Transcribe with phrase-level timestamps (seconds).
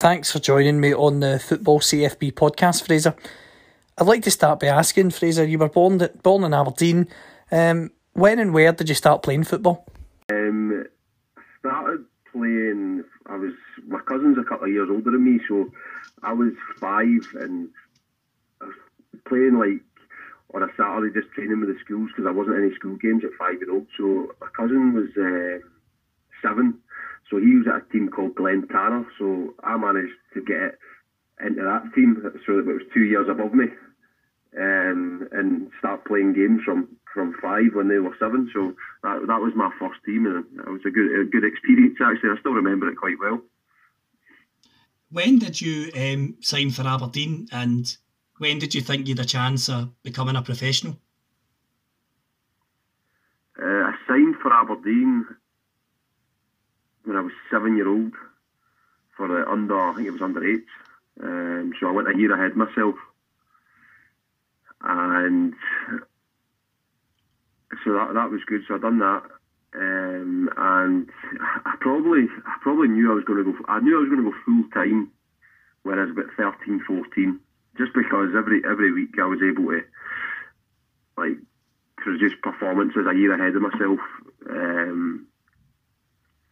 [0.00, 3.16] Thanks for joining me on the Football CFB podcast, Fraser.
[3.98, 7.08] I'd like to start by asking, Fraser, you were born born in Aberdeen.
[7.50, 9.84] Um, when and where did you start playing football?
[10.30, 10.86] Um,
[11.36, 13.02] I started playing.
[13.26, 13.54] I was
[13.88, 15.68] my cousin's a couple of years older than me, so
[16.22, 17.68] I was five and
[19.26, 19.82] playing like
[20.54, 23.36] on a Saturday, just training with the schools because I wasn't any school games at
[23.36, 23.88] five year old.
[23.96, 25.58] So my cousin was uh,
[26.40, 26.78] seven,
[27.30, 29.04] so he was at a team called Glentanar.
[29.18, 30.78] So I managed to get
[31.44, 33.66] into that team, so that it was two years above me,
[34.58, 38.50] um, and start playing games from from five when they were seven.
[38.52, 41.98] So that that was my first team, and it was a good a good experience
[42.00, 42.30] actually.
[42.30, 43.40] I still remember it quite well.
[45.10, 47.96] When did you um, sign for Aberdeen and
[48.38, 50.98] when did you think you had a chance of becoming a professional?
[53.60, 55.24] Uh, I signed for Aberdeen
[57.08, 58.12] when I was seven year old
[59.16, 60.66] for the under, I think it was under eight.
[61.22, 62.94] Um, so I went a year ahead myself,
[64.82, 65.54] and
[67.82, 68.62] so that that was good.
[68.68, 69.22] So I done that,
[69.74, 73.58] um, and I probably I probably knew I was going to go.
[73.66, 75.10] I knew I was going to go full time
[75.82, 77.40] when I was about 13, 14,
[77.78, 79.80] just because every every week I was able to
[81.16, 81.38] like
[81.96, 83.98] produce performances a year ahead of myself.
[84.48, 85.26] Um,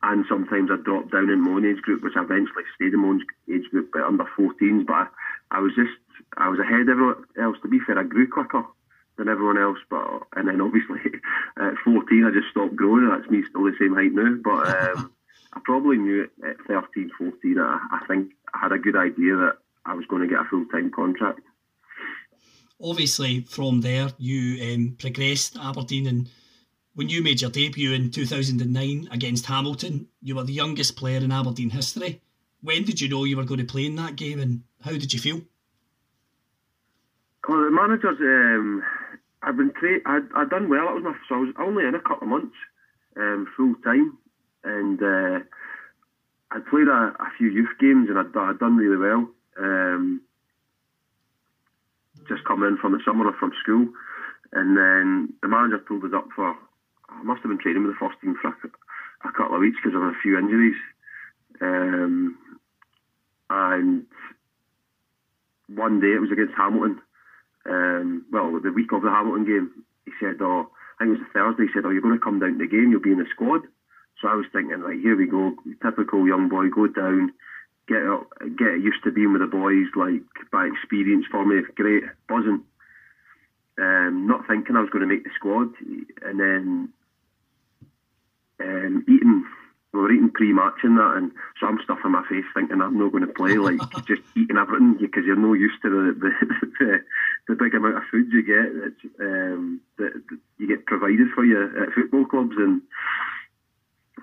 [0.06, 3.00] and sometimes I dropped down in my own age group, which I eventually stayed in
[3.00, 4.86] my own age group, but under 14s.
[4.86, 5.06] But I,
[5.50, 5.98] I was just,
[6.36, 7.56] I was ahead of everyone else.
[7.62, 8.64] To be fair, I grew quicker
[9.18, 9.78] than everyone else.
[9.90, 11.00] But and then obviously
[11.58, 14.38] at 14, I just stopped growing, and that's me still the same height now.
[14.42, 15.12] But um,
[15.54, 17.58] I probably knew at 13, 14.
[17.58, 20.48] I, I think I had a good idea that I was going to get a
[20.48, 21.40] full time contract.
[22.80, 26.28] Obviously, from there, you um, progressed Aberdeen and
[26.96, 31.30] when you made your debut in 2009 against Hamilton, you were the youngest player in
[31.30, 32.22] Aberdeen history.
[32.62, 35.12] When did you know you were going to play in that game and how did
[35.12, 35.42] you feel?
[37.46, 38.82] Well, the managers, um,
[39.42, 40.88] I've been tra- I'd, I'd done well.
[40.88, 42.56] It was my, so I was only in a couple of months,
[43.18, 44.16] um, full time,
[44.64, 45.40] and uh,
[46.50, 49.28] I'd played a, a few youth games and I'd, I'd done really well.
[49.58, 50.22] Um,
[52.26, 53.86] just coming in from the summer from school,
[54.52, 56.56] and then the manager pulled us up for.
[57.08, 59.78] I must have been training with the first team for a, a couple of weeks
[59.82, 60.76] because of a few injuries,
[61.60, 62.36] um,
[63.50, 64.06] and
[65.68, 67.00] one day it was against Hamilton.
[67.64, 69.70] Um, well, the week of the Hamilton game,
[70.04, 72.22] he said, "Oh, I think it was a Thursday." He said, "Oh, you're going to
[72.24, 72.90] come down to the game.
[72.90, 73.62] You'll be in the squad."
[74.20, 75.52] So I was thinking, like, here we go,
[75.82, 77.32] typical young boy, go down,
[77.86, 82.04] get up, get used to being with the boys, like by experience for me, great,
[82.28, 82.64] buzzing.
[83.78, 85.68] Um, not thinking I was going to make the squad,
[86.22, 86.88] and then
[88.60, 89.44] um, eating.
[89.92, 93.12] We were eating pre-match and that, and so I'm stuffing my face, thinking I'm not
[93.12, 93.56] going to play.
[93.56, 97.00] Like just eating everything because you're no used to the the, the
[97.48, 101.44] the big amount of food you get that, um, that, that you get provided for
[101.44, 102.82] you at football clubs, and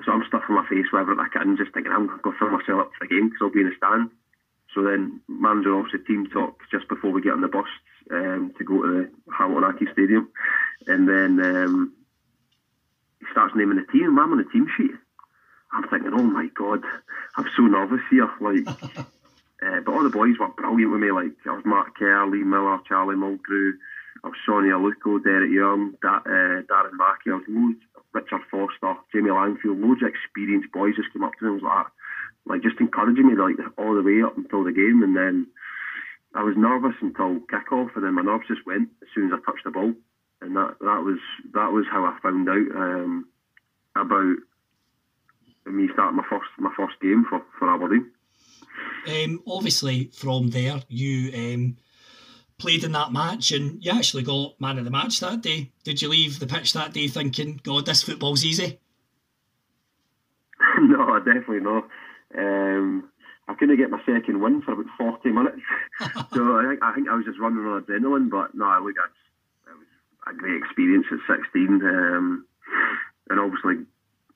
[0.06, 2.82] so I'm stuffing my face wherever I can, just thinking I'm going to fill myself
[2.82, 4.10] up for the game because I'll be in the stand.
[4.74, 7.68] So then, manager obviously team talk just before we get on the bus
[8.12, 10.28] um, to go to the Hamilton Accies Stadium,
[10.88, 11.94] and then um,
[13.24, 14.20] he starts naming the team.
[14.20, 14.92] I'm on the team sheet.
[15.72, 16.84] I'm thinking, oh my god,
[17.36, 18.30] I'm so nervous here.
[18.40, 21.12] Like, uh, but all the boys were brilliant with me.
[21.12, 23.72] Like, I was Mark Kerr, Lee Miller, Charlie Mulgrew,
[24.24, 27.32] I was Sonny Aluko, Derek Young, da- uh, Darren Mackie.
[27.32, 27.80] I was loads,
[28.14, 31.64] Richard Foster, Jamie Langfield, loads of experienced boys just came up to me and was
[31.64, 31.88] like,
[32.46, 35.48] like just encouraging me like all the way up until the game, and then
[36.36, 39.40] I was nervous until kick off, and then my nerves just went as soon as
[39.40, 39.94] I touched the ball,
[40.44, 41.20] and that that was
[41.54, 43.28] that was how I found out um,
[43.96, 44.36] about
[45.66, 48.12] me starting my first my first game for for Aberdeen.
[49.08, 51.78] Um, obviously, from there, you um,
[52.58, 55.72] played in that match and you actually got man of the match that day.
[55.84, 58.80] Did you leave the pitch that day thinking, God, this football's easy?
[60.80, 61.88] no, definitely not.
[62.38, 63.10] Um,
[63.48, 65.60] I couldn't get my second win for about 40 minutes.
[66.34, 69.10] so I think, I think I was just running on adrenaline, but no, look, I,
[70.28, 71.82] a great experience at 16.
[71.84, 72.46] Um,
[73.30, 73.86] and obviously,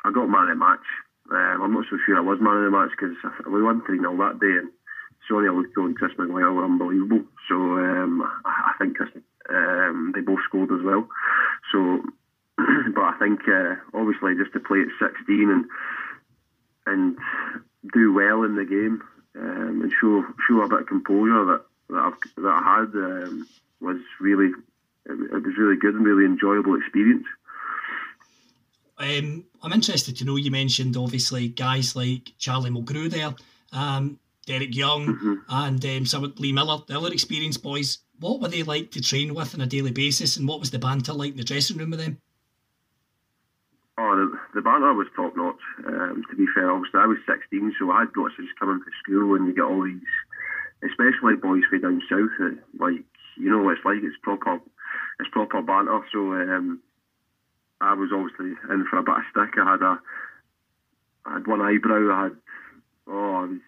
[0.03, 0.87] I got man of the match.
[1.31, 3.99] Um, I'm not so sure I was man of the match because we won 3
[3.99, 4.57] 0 that day.
[4.63, 4.71] And
[5.27, 7.23] Sonny Aluko and Chris Maguire were unbelievable.
[7.49, 8.97] So um, I, think
[9.49, 11.07] um, they both scored as well.
[11.71, 12.03] So,
[12.57, 15.65] but I think uh, obviously just to play at 16 and
[16.85, 17.17] and
[17.93, 19.03] do well in the game
[19.35, 23.47] um, and show show a bit of composure that that, I've, that I had um,
[23.81, 24.51] was really
[25.09, 27.25] it, was really good and really enjoyable experience.
[28.99, 33.33] Um, I'm interested to know you mentioned obviously guys like Charlie Mulgrew there,
[33.71, 35.33] um, Derek Young, mm-hmm.
[35.49, 37.99] and um, some Lee Miller, the other experienced boys.
[38.19, 40.79] What were they like to train with on a daily basis, and what was the
[40.79, 42.19] banter like in the dressing room with them?
[43.99, 45.61] Oh, the, the banter was top notch.
[45.85, 48.79] Um, to be fair, obviously I was 16, so I had got to just coming
[48.79, 50.01] to school and you get all these,
[50.85, 52.29] especially boys way down south.
[52.39, 53.01] Uh, like
[53.37, 53.97] you know what it's like.
[54.01, 54.61] It's proper,
[55.19, 55.99] it's proper banter.
[56.11, 56.79] So um,
[57.81, 59.57] I was obviously in for a bit of stick.
[59.57, 59.99] I had a,
[61.25, 62.13] I had one eyebrow.
[62.13, 62.35] I had,
[63.07, 63.59] oh, I was,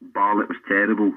[0.00, 1.12] Bartlett was terrible.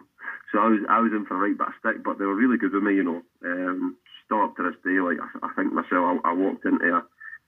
[0.51, 2.35] So I was, I was in for a right bit of stick, but they were
[2.35, 3.21] really good with me, you know.
[3.45, 3.95] Um,
[4.25, 7.03] still up to this day, like I, I think myself, I, I walked into a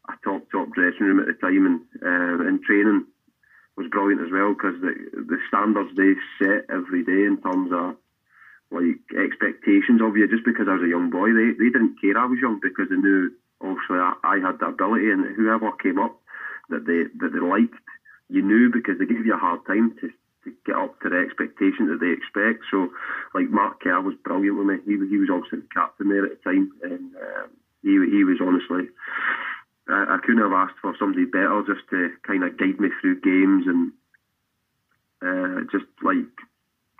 [0.09, 3.05] a top top dressing room at the time, and uh, and training
[3.75, 7.95] was brilliant as well because the the standards they set every day in terms of
[8.73, 10.27] like expectations of you.
[10.27, 12.89] Just because I was a young boy, they they didn't care I was young because
[12.89, 13.29] they knew
[13.61, 16.19] obviously I, I had the ability, and whoever came up
[16.69, 17.75] that they that they liked,
[18.29, 20.09] you knew because they gave you a hard time to
[20.43, 22.65] to get up to the expectation that they expect.
[22.69, 22.89] So,
[23.33, 24.77] like Mark Kerr was brilliant with me.
[24.85, 27.49] He, he was obviously the captain there at the time, and um,
[27.81, 28.89] he he was honestly
[29.87, 33.21] I, I couldn't have asked for somebody better just to kind of guide me through
[33.21, 33.91] games and
[35.21, 36.27] uh, just like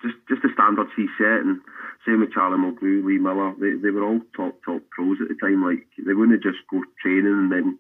[0.04, 1.62] just just the standards he set and
[2.06, 5.40] same with Charlie Mulgrew, Lee Miller, they, they were all top top pros at the
[5.40, 5.64] time.
[5.64, 7.80] Like they wouldn't just go training and then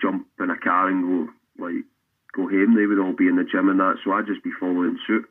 [0.00, 1.32] jump in a car and go
[1.62, 1.84] like
[2.34, 2.74] go home.
[2.74, 4.00] They would all be in the gym and that.
[4.02, 5.28] So I'd just be following suit.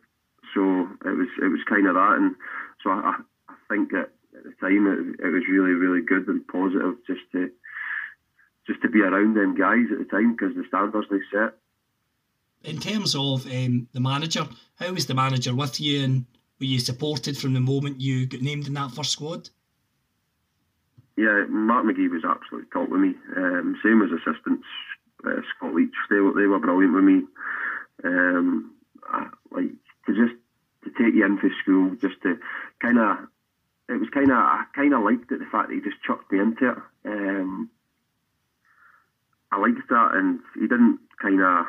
[0.54, 2.36] So it was it was kind of that, and
[2.84, 3.18] so I,
[3.50, 7.26] I think that at the time it, it was really really good and positive just
[7.34, 7.50] to
[8.68, 11.58] just to be around them guys at the time because the standards they set.
[12.64, 16.26] In terms of um, the manager, how was the manager with you, and
[16.60, 19.50] were you supported from the moment you got named in that first squad?
[21.18, 23.16] Yeah, Mark McGhee was absolutely top with me.
[23.36, 24.66] Um, same as assistants,
[25.26, 27.24] uh, Scott Leitch, they were they were brilliant with me.
[28.04, 28.76] Um,
[29.10, 29.72] I, like
[30.06, 30.36] to just
[30.84, 32.40] to take you into school, just to
[32.82, 33.18] kind of,
[33.90, 36.32] it was kind of I kind of liked it the fact that he just chucked
[36.32, 36.78] me into it.
[37.06, 37.70] Um,
[39.52, 41.66] I liked that, and he didn't kind of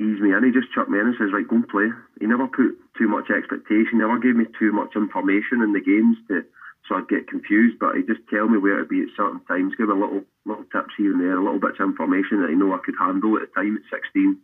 [0.00, 0.44] ease me in.
[0.44, 1.90] He just chucked me in and says, "Right, go and play."
[2.20, 3.98] He never put too much expectation.
[3.98, 6.44] Never gave me too much information in the games to
[6.88, 7.78] so I'd get confused.
[7.78, 10.64] But he'd just tell me where to be at certain times, give me little little
[10.72, 13.36] tips here and there, a little bits of information that I know I could handle
[13.36, 14.38] at the time at 16.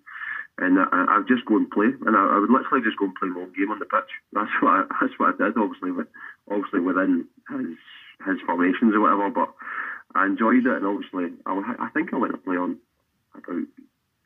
[0.58, 0.86] And I,
[1.18, 3.42] I'd just go and play, and I, I would literally just go and play my
[3.42, 4.06] own game on the pitch.
[4.32, 5.58] That's what I, that's what I did.
[5.58, 6.06] Obviously, with,
[6.46, 7.74] obviously within his
[8.22, 9.50] his formations or whatever, but
[10.14, 12.78] I enjoyed it, and obviously, I, I think I went to play on
[13.34, 13.66] about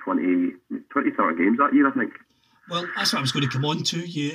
[0.08, 0.52] 20,
[0.90, 2.12] 20, 30 games that year, I think.
[2.70, 3.98] Well, that's what I was going to come on to.
[3.98, 4.32] You,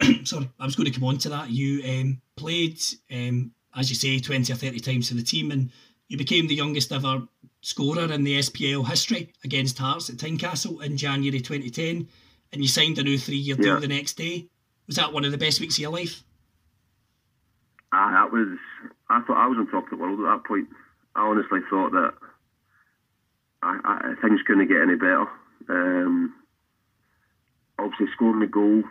[0.00, 1.50] um, sorry, I was going to come on to that.
[1.50, 5.70] You um, played, um, as you say, 20 or 30 times for the team, and
[6.06, 7.22] you became the youngest ever
[7.62, 12.08] scorer in the SPL history against Hearts at Tynecastle in January 2010,
[12.52, 13.80] and you signed a new three year deal yeah.
[13.80, 14.46] the next day.
[14.86, 16.22] Was that one of the best weeks of your life?
[17.92, 18.56] Ah, that was
[19.10, 20.68] I thought I was on top of the world at that point.
[21.16, 22.14] I honestly thought that
[23.62, 25.26] I, I, things couldn't get any better.
[25.68, 26.34] Um,
[27.78, 28.82] obviously, scoring the goal,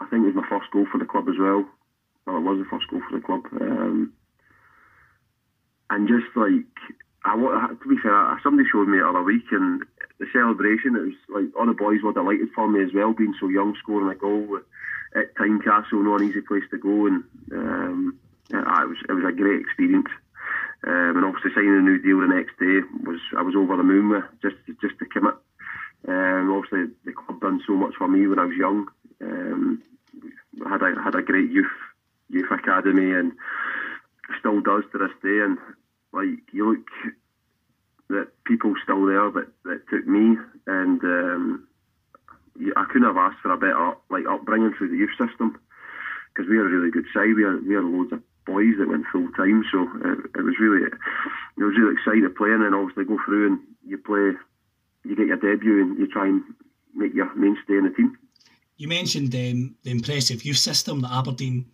[0.00, 1.64] I think it was my first goal for the club as well.
[2.26, 3.42] Well, it was the first goal for the club.
[3.60, 4.12] Um,
[5.90, 6.66] and just like,
[7.24, 9.82] I to be fair, somebody showed me the other week, and
[10.18, 13.34] the celebration, it was like all the boys were delighted for me as well, being
[13.38, 14.58] so young, scoring a goal
[15.14, 17.06] at Tynecastle, not an easy place to go.
[17.06, 18.18] And um,
[18.50, 20.08] it was it was a great experience.
[20.84, 23.84] Um, and obviously signing a new deal the next day was I was over the
[23.84, 25.34] moon with just just to commit.
[26.08, 28.88] Um, obviously the club done so much for me when I was young.
[29.20, 29.82] Um,
[30.68, 31.70] had a had a great youth
[32.28, 33.32] youth academy and
[34.40, 35.40] still does to this day.
[35.40, 35.58] And
[36.12, 36.86] like you look
[38.08, 40.36] that people still there that, that took me
[40.66, 41.68] and um,
[42.76, 45.58] I couldn't have asked for a better like upbringing through the youth system
[46.34, 47.34] because we are a really good side.
[47.36, 49.64] We are we are loads of boys that went full time.
[49.72, 53.18] So it, it, was really it was really exciting to play and then obviously go
[53.24, 54.32] through and you play,
[55.04, 56.42] you get your debut and you try and
[56.94, 58.16] make your mainstay in the team.
[58.76, 61.66] You mentioned um, the impressive youth system that Aberdeen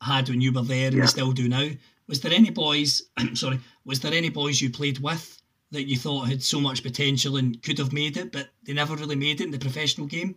[0.00, 1.02] had when you were there and yeah.
[1.02, 1.68] they still do now.
[2.06, 3.02] Was there any boys?
[3.34, 7.36] sorry, was there any boys you played with that you thought had so much potential
[7.36, 10.36] and could have made it, but they never really made it in the professional game?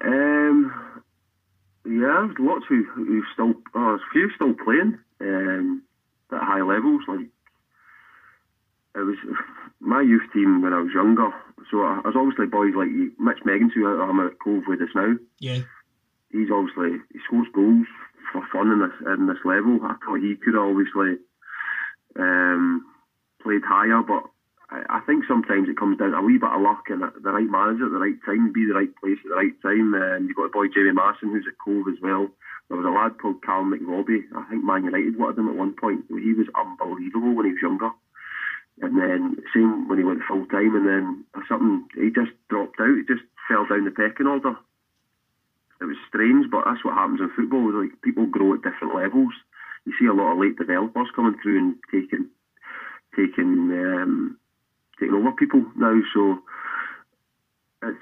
[0.00, 1.02] Um,
[1.92, 5.82] yeah, lots who who still, oh, a few still playing um,
[6.32, 7.02] at high levels.
[7.06, 7.28] Like
[8.94, 9.16] it was
[9.80, 11.30] my youth team when I was younger.
[11.70, 14.94] So I, I was obviously boys like Mitch Meggins, who I'm at Cove with us
[14.94, 15.16] now.
[15.38, 15.60] Yeah,
[16.30, 17.86] he's obviously he scores goals
[18.32, 19.80] for fun in this in this level.
[19.82, 21.18] I thought he could obviously
[22.18, 22.86] um,
[23.42, 24.24] played higher, but
[24.72, 27.30] I, I think sometimes it comes down to a wee bit of luck and the
[27.30, 29.92] right manager at the right time, be the right place at the right time.
[29.92, 32.32] Um, you've got a boy Jamie Masson who's at Cove as well.
[32.68, 34.24] There was a lad called Carl McRobbie.
[34.32, 36.08] I think Man United wanted him at one point.
[36.08, 37.92] He was unbelievable when he was younger.
[38.80, 42.96] And then same when he went full time, and then something he just dropped out.
[42.96, 44.56] He just fell down the pecking order.
[45.80, 47.68] It was strange, but that's what happens in football.
[47.68, 49.34] Like people grow at different levels.
[49.84, 52.30] You see a lot of late developers coming through and taking
[53.14, 54.38] taking um,
[54.98, 56.00] taking over people now.
[56.14, 56.38] So
[57.82, 57.98] it's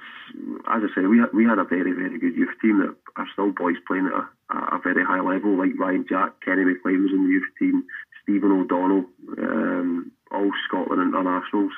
[0.68, 3.26] as I say, we had, we had a very very good youth team that are
[3.32, 7.12] still boys playing at a, a very high level, like Ryan Jack, Kenny McLean was
[7.12, 7.85] in the youth team,
[8.23, 9.04] Stephen O'Donnell,
[9.38, 11.73] um, all Scotland internationals.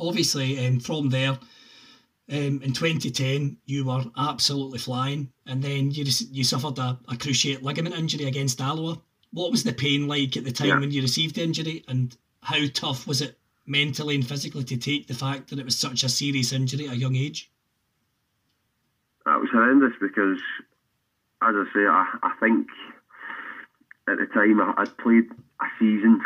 [0.00, 1.38] Obviously, um, from there,
[2.30, 7.62] um, in 2010, you were absolutely flying, and then you you suffered a, a cruciate
[7.62, 9.00] ligament injury against Alloa.
[9.32, 10.78] What was the pain like at the time yeah.
[10.78, 12.16] when you received the injury, and
[12.48, 13.36] how tough was it
[13.66, 16.94] mentally and physically to take the fact that it was such a serious injury at
[16.94, 17.50] a young age?
[19.26, 20.40] That was horrendous because,
[21.42, 22.66] as I say, I, I think
[24.08, 25.28] at the time I, would played
[25.60, 26.22] a season.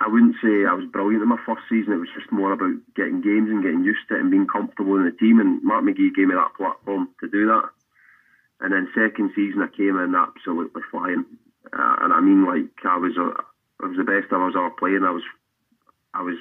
[0.00, 1.92] I wouldn't say I was brilliant in my first season.
[1.92, 4.96] It was just more about getting games and getting used to it and being comfortable
[4.96, 5.38] in the team.
[5.38, 7.68] And Mark McGhee gave me that platform to do that.
[8.60, 11.26] And then second season I came in absolutely flying,
[11.76, 13.36] uh, and I mean like I was a,
[13.84, 15.04] I was the best I was ever playing.
[15.04, 15.24] I was
[16.14, 16.36] I was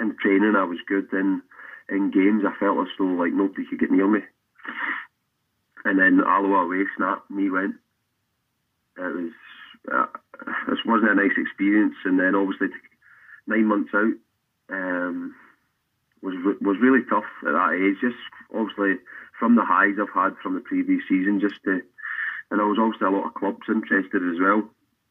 [0.00, 0.54] in training.
[0.56, 1.42] I was good in
[1.88, 2.44] in games.
[2.46, 4.20] I felt as though like nobody could get near me.
[5.84, 7.76] And then Alloa away snap, me went.
[8.96, 9.32] It was
[9.92, 10.06] uh,
[10.68, 11.94] this wasn't a nice experience.
[12.04, 12.68] And then obviously
[13.46, 14.12] nine months out
[14.70, 15.34] um,
[16.22, 18.00] was was really tough at that age.
[18.00, 18.20] Just
[18.54, 18.96] obviously
[19.38, 21.80] from the highs I've had from the previous season, just to
[22.50, 24.68] and there was obviously a lot of clubs interested as well.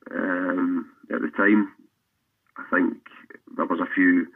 [0.10, 1.72] Um, at the time,
[2.58, 2.98] I think
[3.56, 4.28] there was a few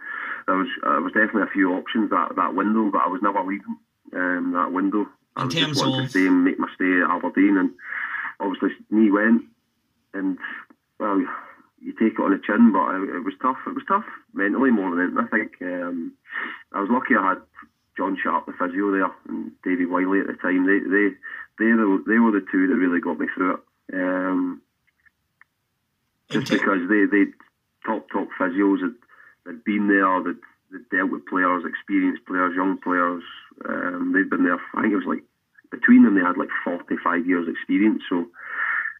[0.47, 3.41] there was there was definitely a few options that that window, but I was never
[3.43, 3.77] leaving
[4.13, 5.01] um, that window.
[5.01, 6.05] In I was terms just wanting of...
[6.05, 7.71] to stay and make my stay at Aberdeen, and
[8.39, 9.43] obviously me went,
[10.13, 10.37] and
[10.99, 11.23] well,
[11.81, 13.57] you take it on the chin, but it, it was tough.
[13.67, 15.19] It was tough mentally more than anything.
[15.19, 16.13] I think um,
[16.73, 17.41] I was lucky I had
[17.97, 20.65] John Sharp, the physio there, and Davy Wiley at the time.
[20.65, 21.15] They they
[21.59, 21.71] they
[22.07, 23.59] they were the two that really got me through it.
[23.93, 24.61] Um,
[26.29, 27.31] just because they they
[27.85, 28.95] top top physios had
[29.45, 33.23] they'd been there, they'd, they'd dealt with players, experienced players, young players.
[33.67, 34.59] Um, they'd been there.
[34.75, 35.23] I think it was like
[35.71, 38.03] between them they had like 45 years experience.
[38.09, 38.27] So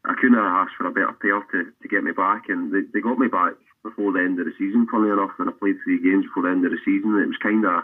[0.06, 2.82] I couldn't have asked for a better pair to, to get me back, and they,
[2.94, 4.88] they got me back before the end of the season.
[4.90, 7.18] Funny enough, and I played three games before the end of the season.
[7.22, 7.84] It was kind of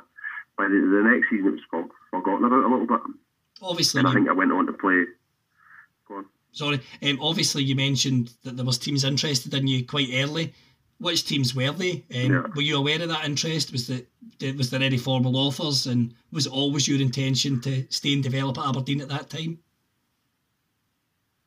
[0.58, 3.02] by the, the, next season it was forgotten about a little bit.
[3.62, 5.06] Obviously, and I think I went on to play.
[6.08, 6.26] Go on.
[6.52, 10.54] Sorry, um, obviously you mentioned that there was teams interested in you quite early
[11.00, 12.04] which teams were they?
[12.14, 12.44] Um, yeah.
[12.56, 13.72] Were you aware of that interest?
[13.72, 14.08] Was that
[14.56, 18.58] was there any formal offers, and was it always your intention to stay and develop
[18.58, 19.60] at Aberdeen at that time?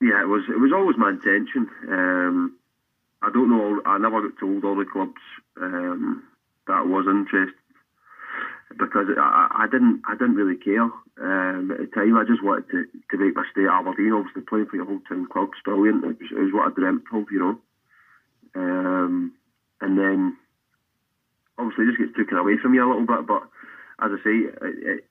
[0.01, 0.45] Yeah, it was.
[0.49, 1.69] It was always my intention.
[1.89, 2.57] Um,
[3.23, 3.83] I don't know.
[3.85, 5.21] I never got told all the clubs
[5.61, 6.25] um,
[6.67, 7.55] that I was interested
[8.79, 10.03] because I, I, didn't.
[10.09, 12.17] I didn't really care um, at the time.
[12.17, 14.13] I just wanted to, to make my stay at Aberdeen.
[14.13, 16.05] Obviously, playing for your hometown club's brilliant.
[16.05, 17.59] It was, it was what I dreamt of, you know.
[18.55, 19.33] Um,
[19.81, 20.37] and then
[21.59, 23.27] obviously it just gets taken away from you a little bit.
[23.27, 23.43] But
[24.01, 25.05] as I say, it, it,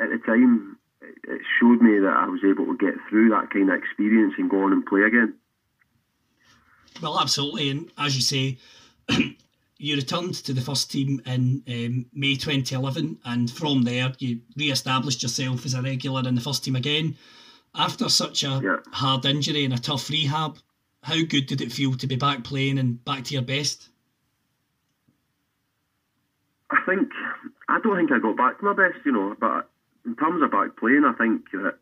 [0.00, 3.70] at the time, it showed me that I was able to get through that kind
[3.70, 5.34] of experience and go on and play again.
[7.02, 8.58] Well, absolutely, and as you say.
[9.78, 15.22] you returned to the first team in um, May 2011, and from there you re-established
[15.22, 17.16] yourself as a regular in the first team again.
[17.74, 18.76] After such a yeah.
[18.92, 20.56] hard injury and a tough rehab,
[21.02, 23.90] how good did it feel to be back playing and back to your best?
[26.70, 27.08] I think
[27.68, 29.34] I don't think I got back to my best, you know.
[29.38, 29.68] But
[30.04, 31.78] in terms of back playing, I think that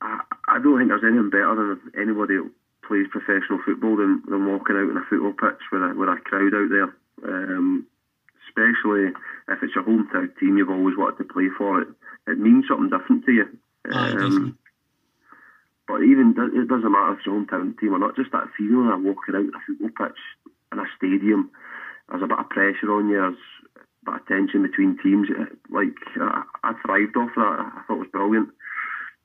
[0.00, 2.50] I, I don't think there's anything better than anybody who
[2.86, 6.16] plays professional football than, than walking out on a football pitch with a with a
[6.24, 6.90] crowd out there.
[7.24, 7.86] Um,
[8.48, 9.12] especially
[9.48, 11.80] if it's your hometown team you've always wanted to play for.
[11.80, 11.88] It
[12.26, 13.46] it means something different to you.
[13.92, 14.58] Um,
[15.86, 18.16] but even it doesn't matter if it's your hometown team or not.
[18.16, 20.20] Just that feeling of walking out a football pitch
[20.72, 21.50] in a stadium.
[22.08, 23.16] There's a bit of pressure on you.
[23.16, 23.38] There's
[23.76, 25.28] a bit of tension between teams.
[25.30, 27.58] Uh, Like I, I thrived off that.
[27.60, 28.50] I thought it was brilliant,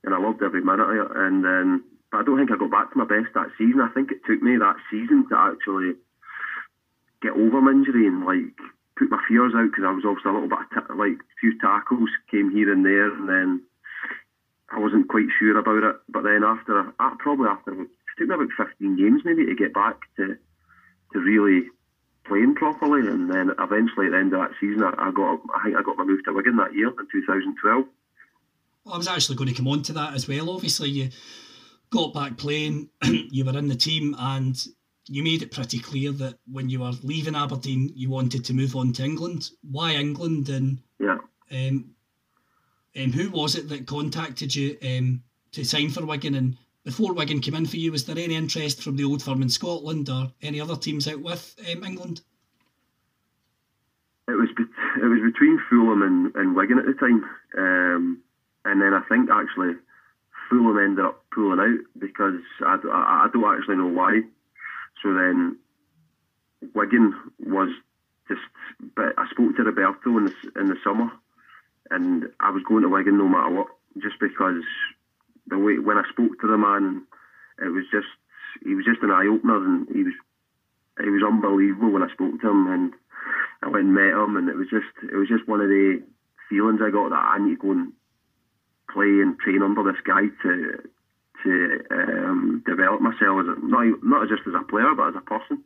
[0.04, 1.16] and I loved every minute of it.
[1.16, 3.80] And um, but I don't think I got back to my best that season.
[3.80, 5.94] I think it took me that season to actually
[7.22, 8.56] get over my injury and like
[8.96, 11.58] put my fears out because I was obviously a little bit ta- like a few
[11.60, 13.62] tackles came here and there, and then
[14.72, 15.96] I wasn't quite sure about it.
[16.08, 19.96] But then after, probably after, it took me about 15 games maybe to get back
[20.16, 20.36] to
[21.12, 21.66] to really
[22.24, 23.08] playing properly.
[23.08, 25.82] And then eventually at the end of that season, I, I got, I think I
[25.82, 27.84] got my move to Wigan that year in 2012.
[28.92, 30.50] I was actually going to come on to that as well.
[30.50, 31.10] Obviously, you
[31.90, 34.56] got back playing, you were in the team, and
[35.06, 38.76] you made it pretty clear that when you were leaving Aberdeen, you wanted to move
[38.76, 39.50] on to England.
[39.68, 40.48] Why England?
[40.48, 41.18] And Yeah.
[41.52, 41.90] um,
[42.96, 45.22] um, who was it that contacted you um,
[45.52, 46.34] to sign for Wigan?
[46.34, 46.56] And
[46.90, 49.48] before Wigan came in for you, was there any interest from the old firm in
[49.48, 52.20] Scotland or any other teams out with um, England?
[54.26, 57.24] It was bet- it was between Fulham and, and Wigan at the time,
[57.56, 58.22] um,
[58.64, 59.74] and then I think actually
[60.48, 64.22] Fulham ended up pulling out because I I don't actually know why.
[65.00, 65.58] So then
[66.74, 67.68] Wigan was
[68.26, 68.40] just,
[68.96, 71.08] but I spoke to Roberto in the in the summer,
[71.88, 73.68] and I was going to Wigan no matter what,
[74.02, 74.64] just because
[75.50, 77.04] the way when I spoke to the man,
[77.58, 78.08] it was just
[78.64, 80.14] he was just an eye opener, and he was
[81.02, 82.92] he was unbelievable when I spoke to him, and
[83.62, 86.02] I went and met him, and it was just it was just one of the
[86.48, 87.92] feelings I got that I need to go and
[88.92, 90.82] play and train under this guy to
[91.42, 95.24] to um, develop myself as a, not not just as a player but as a
[95.24, 95.64] person.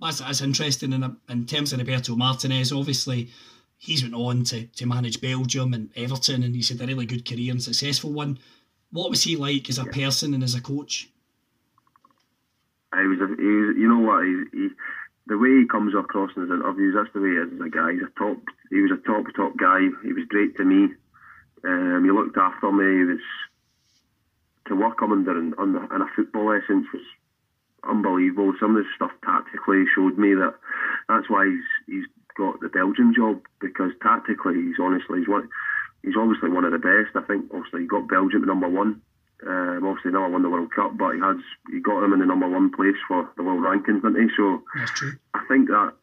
[0.00, 0.92] That's, that's interesting.
[0.92, 3.30] In, in terms of Roberto Martinez, obviously,
[3.78, 7.28] he's went on to, to manage Belgium and Everton, and he's had a really good
[7.28, 8.38] career and successful one.
[8.90, 11.08] What was he like as a person and as a coach?
[12.92, 14.68] I was, a, he was you know what, he, he,
[15.26, 17.68] the way he comes across in his interviews, that's the way he is as a
[17.68, 17.92] guy.
[17.92, 18.38] He's a top,
[18.70, 19.80] he was a top, top guy.
[20.02, 20.94] He was great to me.
[21.64, 22.84] Um, he looked after me.
[22.84, 23.24] He was
[24.68, 27.02] to work him under under, in a football essence was
[27.88, 28.52] unbelievable.
[28.60, 30.54] Some of the stuff tactically showed me that
[31.08, 35.48] that's why he's he's got the Belgian job because tactically he's honestly he's one
[36.02, 37.16] he's obviously one of the best.
[37.16, 39.02] I think obviously he got Belgium number one.
[39.46, 41.36] Um, obviously never won the World Cup, but he has
[41.70, 44.34] he got him in the number one place for the world rankings, didn't he?
[44.36, 45.12] So That's true.
[45.34, 45.94] I think that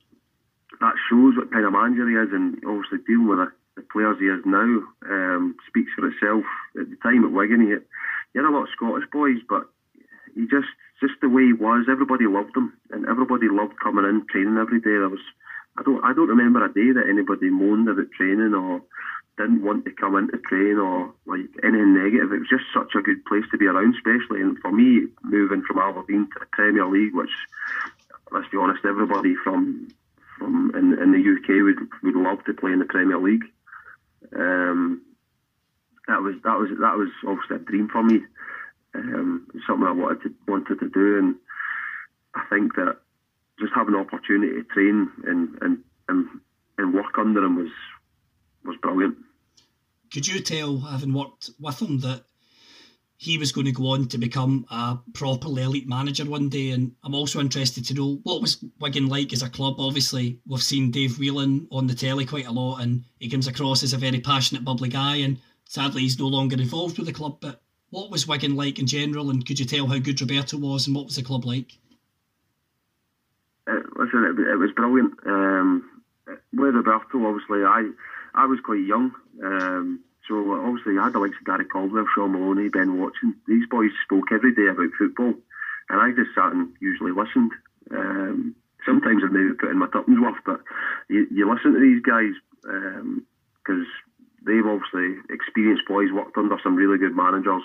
[0.80, 4.20] that shows what kind of manager he is, and obviously dealing with the, the players
[4.20, 4.80] he is now
[5.12, 6.44] um, speaks for itself.
[6.80, 7.84] At the time at Wigan, he had,
[8.32, 9.68] he had a lot of Scottish boys, but
[10.34, 14.26] he just just the way he was, everybody loved him, and everybody loved coming in
[14.32, 14.96] training every day.
[14.96, 15.24] There was
[15.78, 18.82] I don't I don't remember a day that anybody moaned about training or
[19.38, 22.32] didn't want to come into train or like anything negative.
[22.32, 25.64] It was just such a good place to be around, especially and for me moving
[25.64, 27.32] from Aberdeen to the Premier League, which
[28.32, 29.90] let's be honest, everybody from
[30.38, 33.44] from in, in the UK would would love to play in the Premier League.
[34.36, 35.02] Um,
[36.08, 38.22] that was that was that was obviously a dream for me.
[38.94, 41.36] Um, something I wanted to wanted to do, and
[42.36, 42.98] I think that
[43.60, 46.28] just having the opportunity to train and and and,
[46.78, 47.72] and work under him was
[48.66, 49.18] was brilliant.
[50.14, 52.24] Could you tell, having worked with him, that
[53.18, 56.72] he was going to go on to become a properly elite manager one day?
[56.72, 59.76] And I'm also interested to know what was Wigan like as a club.
[59.80, 63.84] Obviously, we've seen Dave Whelan on the telly quite a lot, and he comes across
[63.84, 65.18] as a very passionate, bubbly guy.
[65.18, 67.38] And sadly, he's no longer involved with the club.
[67.42, 69.30] But what was Wigan like in general?
[69.30, 71.72] And could you tell how good Roberto was, and what was the club like?
[73.68, 75.14] Uh, listen, it, it was brilliant.
[75.26, 76.04] Um,
[76.54, 77.90] with Roberto, obviously, I
[78.36, 79.12] I was quite young,
[79.44, 83.36] um, so obviously I had the likes of Gary Caldwell, Shaun Maloney, Ben Watson.
[83.48, 85.34] These boys spoke every day about football,
[85.90, 87.52] and I just sat and usually listened.
[87.92, 90.62] Um, sometimes I'd maybe put in my tuppence worth, but
[91.10, 93.86] you, you listen to these guys because
[94.46, 97.64] they've obviously experienced boys, worked under some really good managers,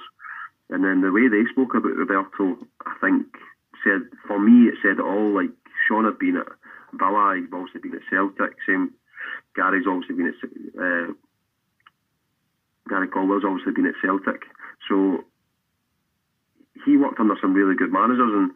[0.68, 3.26] and then the way they spoke about Roberto, I think
[3.82, 5.34] said for me it said it all.
[5.34, 5.50] Like
[5.88, 6.46] Shaun had been at
[6.92, 8.56] Villa, he'd obviously been at Celtic.
[8.66, 8.92] Same
[9.54, 10.34] Gary's obviously been at
[10.80, 11.12] uh,
[12.88, 14.42] Gary Caldwell's obviously been at Celtic.
[14.88, 15.24] So
[16.84, 18.50] he worked under some really good managers, and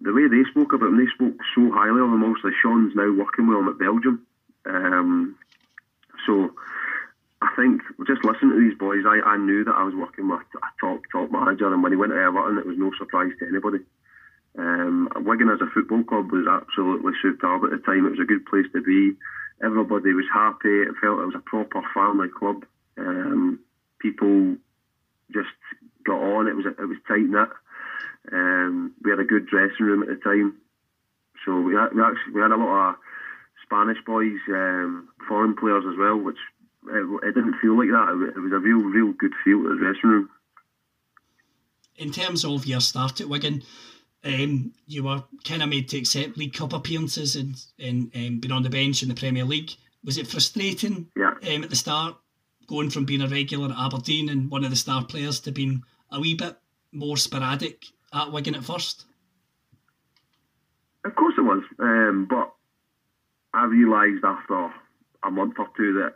[0.00, 2.24] the way they spoke about him, they spoke so highly of him.
[2.24, 4.26] Obviously, Shaun's now working with him at Belgium.
[4.66, 5.36] Um,
[6.26, 6.54] so
[7.42, 10.40] I think just listening to these boys, I, I knew that I was working with
[10.40, 13.48] a top top manager, and when he went to Everton, it was no surprise to
[13.48, 13.78] anybody.
[14.58, 18.06] Um, Wigan as a football club was absolutely superb at the time.
[18.06, 19.16] It was a good place to be.
[19.62, 20.82] Everybody was happy.
[20.82, 22.64] It felt it was a proper family club.
[22.98, 23.60] Um,
[24.00, 24.56] people
[25.32, 25.54] just
[26.04, 26.48] got on.
[26.48, 27.48] It was it was tight knit.
[28.32, 30.56] Um, we had a good dressing room at the time,
[31.44, 32.96] so we had, we actually we had a lot of
[33.64, 36.38] Spanish boys, um, foreign players as well, which
[36.88, 38.32] it, it didn't feel like that.
[38.36, 40.30] It, was a real real good feel at the dressing room.
[41.96, 43.62] In terms of your start at Wigan,
[44.24, 48.52] um, you were kind of made to accept League Cup appearances and and um, being
[48.52, 49.70] on the bench in the Premier League.
[50.04, 51.34] Was it frustrating Yeah.
[51.54, 52.16] um, at the start,
[52.66, 55.82] going from being a regular at Aberdeen and one of the star players to being
[56.10, 56.56] a wee bit
[56.92, 59.04] more sporadic at Wigan at first?
[61.04, 62.52] Of course it was, um, but
[63.54, 64.72] I realised after
[65.24, 66.14] a month or two that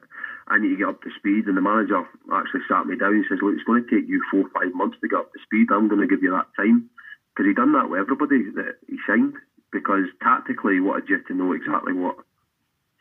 [0.49, 3.25] I need to get up to speed, and the manager actually sat me down and
[3.29, 5.39] says, "Look, it's going to take you four or five months to get up to
[5.43, 5.67] speed.
[5.73, 6.89] I'm going to give you that time."
[7.37, 9.35] Because he done that with everybody that he signed.
[9.71, 12.17] Because tactically, he wanted you to know exactly what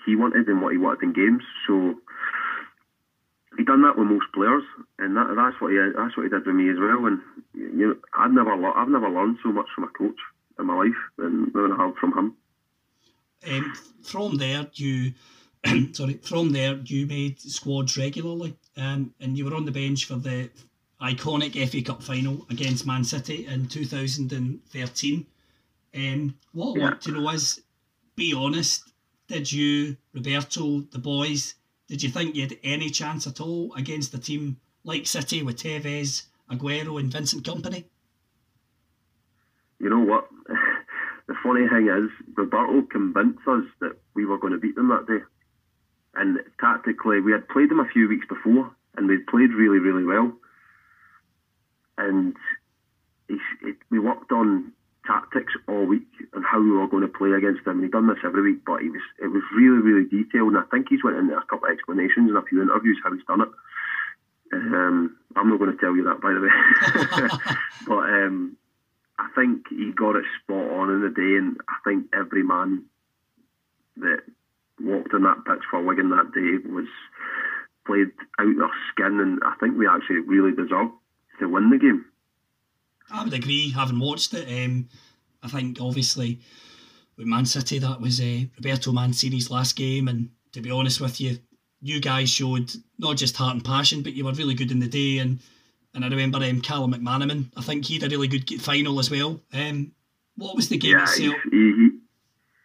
[0.06, 1.44] he wanted and what he wanted in games.
[1.68, 1.96] So
[3.58, 4.64] he done that with most players,
[5.00, 7.06] and that, that's what he that's what he did with me as well.
[7.06, 7.20] And
[7.54, 10.18] you know, I've never I've never learned so much from a coach
[10.60, 12.34] in my life than, than I have from him.
[13.48, 15.14] Um, from there, you
[15.94, 20.16] sorry, from there you made squads regularly, um, and you were on the bench for
[20.16, 20.50] the
[21.02, 25.26] iconic FA Cup final against Man City in 2013.
[25.96, 27.62] Um, what I want to know is,
[28.16, 28.92] be honest,
[29.28, 31.56] did you, Roberto, the boys,
[31.88, 35.58] did you think you had any chance at all against a team like City with
[35.58, 37.86] Tevez, Aguero, and Vincent Kompany?
[39.80, 40.28] You know what?
[41.28, 45.08] the funny thing is, Roberto convinced us that we were going to beat them that
[45.08, 45.24] day.
[46.16, 50.06] And tactically, we had played them a few weeks before, and we'd played really, really
[50.06, 50.32] well.
[51.98, 52.36] And
[53.30, 54.72] it, we worked on
[55.06, 57.78] tactics all week and how we were going to play against them.
[57.78, 60.54] And he'd done this every week, but he was it was really, really detailed.
[60.54, 63.14] And I think he's went into a couple of explanations and a few interviews how
[63.14, 63.50] he's done it.
[64.54, 66.50] Um, I'm not going to tell you that, by the way.
[67.88, 68.58] but um,
[69.18, 72.86] I think he got it spot on in the day, and I think every man
[73.98, 74.20] that
[74.82, 76.88] walked on that pitch for Wigan that day was
[77.88, 80.92] played out their skin, and I think we actually really deserved
[81.40, 82.06] to win the game.
[83.12, 84.48] I would agree, having watched it.
[84.48, 84.90] Um,
[85.44, 86.40] I think obviously
[87.18, 91.22] with Man City, that was uh, Roberto Mancini's last game, and to be honest with
[91.22, 91.38] you,
[91.82, 94.88] you guys showed not just heart and passion, but you were really good in the
[94.88, 95.20] day.
[95.20, 95.40] And
[95.94, 97.52] and I remember um, Callum McManaman.
[97.56, 99.40] I think he had a really good final as well.
[99.54, 99.92] Um,
[100.36, 101.36] what was the game yeah, itself?
[101.52, 101.90] he, he,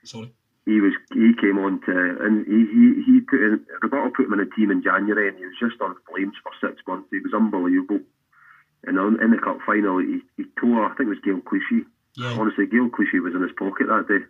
[0.04, 0.33] Sorry.
[0.64, 4.33] he was he came on to and he he, he put in Roberto put him
[4.33, 7.09] in a team in January and he was just on flames for six months.
[7.11, 8.00] He was unbelievable.
[8.84, 10.84] And on, in the cup final, he, he tore.
[10.84, 11.84] I think it was Gael Clichy.
[12.16, 12.36] Yeah.
[12.38, 14.24] Honestly, Gael Clichy was in his pocket that day.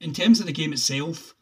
[0.00, 1.34] In terms of the game itself,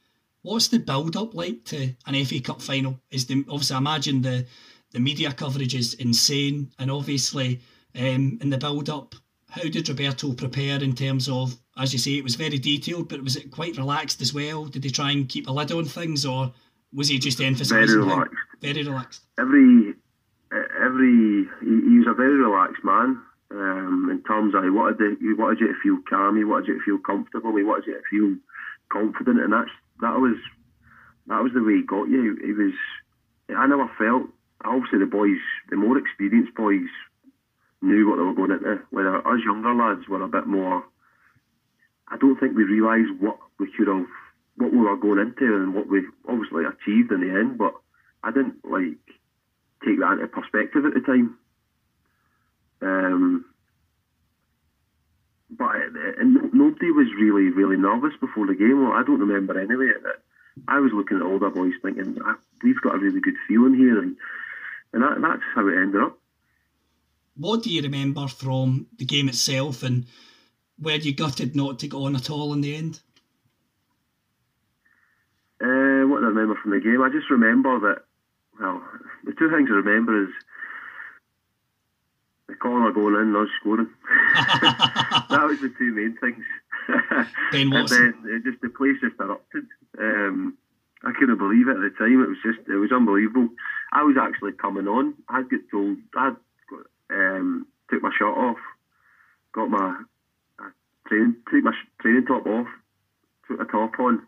[0.42, 2.98] what's the build up like to an FA Cup final?
[3.10, 4.46] Is the obviously I imagine the
[4.90, 7.60] the media coverage is insane, and obviously
[7.94, 9.14] um, in the build up,
[9.50, 13.22] how did Roberto prepare in terms of, as you say, it was very detailed, but
[13.22, 14.64] was it quite relaxed as well?
[14.64, 16.52] Did he try and keep a lid on things, or
[16.92, 17.86] was he just emphasising?
[17.86, 18.34] Very how- relaxed.
[18.60, 19.22] Very relaxed.
[19.38, 19.94] every
[20.52, 25.16] every he, he was a very relaxed man um, in terms of he wanted the,
[25.20, 27.94] he wanted you to feel calm, he wanted you to feel comfortable, he wanted you
[27.94, 28.36] to feel
[28.92, 30.36] confident, and that's that was
[31.26, 32.36] that was the way he got you.
[32.42, 32.74] He was
[33.56, 34.28] I never felt
[34.64, 36.88] obviously the boys, the more experienced boys
[37.80, 38.80] knew what they were going into.
[38.90, 40.84] Whether us younger lads were a bit more.
[42.08, 44.06] I don't think we realised what we could have,
[44.56, 47.58] what we were going into, and what we obviously achieved in the end.
[47.58, 47.74] But
[48.24, 48.98] I didn't like
[49.84, 51.38] take that into perspective at the time.
[52.80, 53.44] Um,
[55.50, 55.74] but
[56.18, 58.82] and nobody was really, really nervous before the game.
[58.82, 59.92] Well, I don't remember anyway.
[60.66, 63.98] I was looking at older boys thinking, "Ah, we've got a really good feeling here,
[63.98, 64.16] and
[64.92, 66.18] and that, that's how it ended up.
[67.36, 70.06] What do you remember from the game itself, and
[70.78, 73.00] were you gutted not to go on at all in the end?
[75.60, 77.02] Uh, what do I remember from the game?
[77.02, 78.04] I just remember that.
[78.60, 78.82] Well,
[79.24, 80.30] the two things I remember is
[82.48, 83.88] the corner going in, and us scoring.
[84.34, 86.44] that was the two main things.
[87.52, 89.66] Ben and then it just the place just erupted.
[89.98, 90.56] Um,
[91.04, 92.22] I couldn't believe it at the time.
[92.22, 93.48] It was just it was unbelievable.
[93.92, 95.14] I was actually coming on.
[95.28, 96.36] I'd get told I'd
[97.10, 98.58] um, took my shirt off,
[99.52, 100.02] got my
[100.58, 100.70] uh,
[101.06, 102.66] training took my training top off,
[103.46, 104.22] put a top on.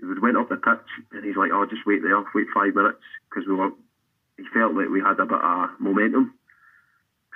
[0.00, 3.02] We went up the pitch and he's like, "Oh, just wait there, wait five minutes,"
[3.28, 3.70] because we were.
[4.52, 6.34] Felt like we had a bit of momentum.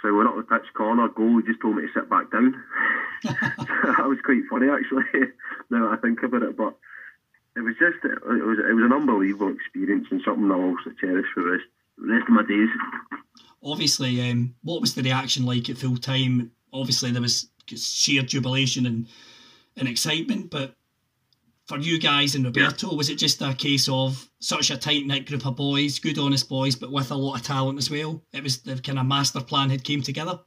[0.03, 1.39] So we went up the pitch corner, goal.
[1.39, 2.63] He just told me to sit back down.
[3.25, 5.05] that was quite funny actually.
[5.71, 6.77] now I think about it, but
[7.57, 11.27] it was just it was it was an unbelievable experience and something I'll also cherish
[11.35, 11.65] for the rest
[11.99, 12.69] the rest of my days.
[13.63, 16.53] Obviously, um, what was the reaction like at full time?
[16.73, 19.07] Obviously, there was sheer jubilation and,
[19.77, 20.75] and excitement, but
[21.67, 22.97] for you guys and Roberto, yeah.
[22.97, 26.49] was it just a case of such a tight knit group of boys, good honest
[26.49, 28.23] boys, but with a lot of talent as well?
[28.33, 30.39] It was the kind of master plan had came together.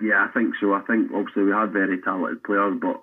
[0.00, 0.74] Yeah, I think so.
[0.74, 3.00] I think obviously we had very talented players, but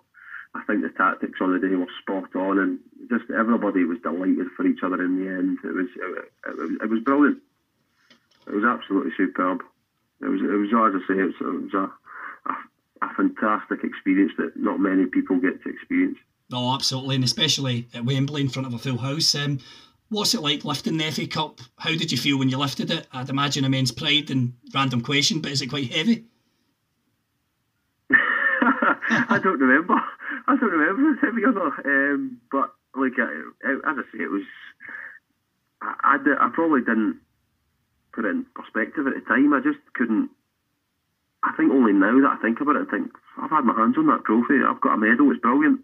[0.53, 4.47] I think the tactics on the day were spot on, and just everybody was delighted
[4.57, 5.57] for each other in the end.
[5.63, 7.39] It was it, it, it was brilliant.
[8.45, 9.63] It was absolutely superb.
[10.21, 13.85] It was it was as I say, it was, it was a, a, a fantastic
[13.85, 16.17] experience that not many people get to experience.
[16.53, 19.35] Oh, absolutely, and especially at Wembley in front of a full house.
[19.35, 19.59] Um,
[20.09, 21.61] what's it like lifting the FA Cup?
[21.77, 23.07] How did you feel when you lifted it?
[23.13, 26.25] I'd imagine immense pride and random question, but is it quite heavy?
[28.11, 29.95] I don't remember.
[30.47, 31.85] I don't remember if heavy or not.
[31.85, 33.31] Um, but like I,
[33.69, 34.43] as I say, it was.
[35.81, 37.21] I, I, I probably didn't
[38.13, 39.53] put it in perspective at the time.
[39.53, 40.29] I just couldn't.
[41.43, 43.11] I think only now that I think about it, I think
[43.41, 44.59] I've had my hands on that trophy.
[44.61, 45.31] I've got a medal.
[45.31, 45.79] It's brilliant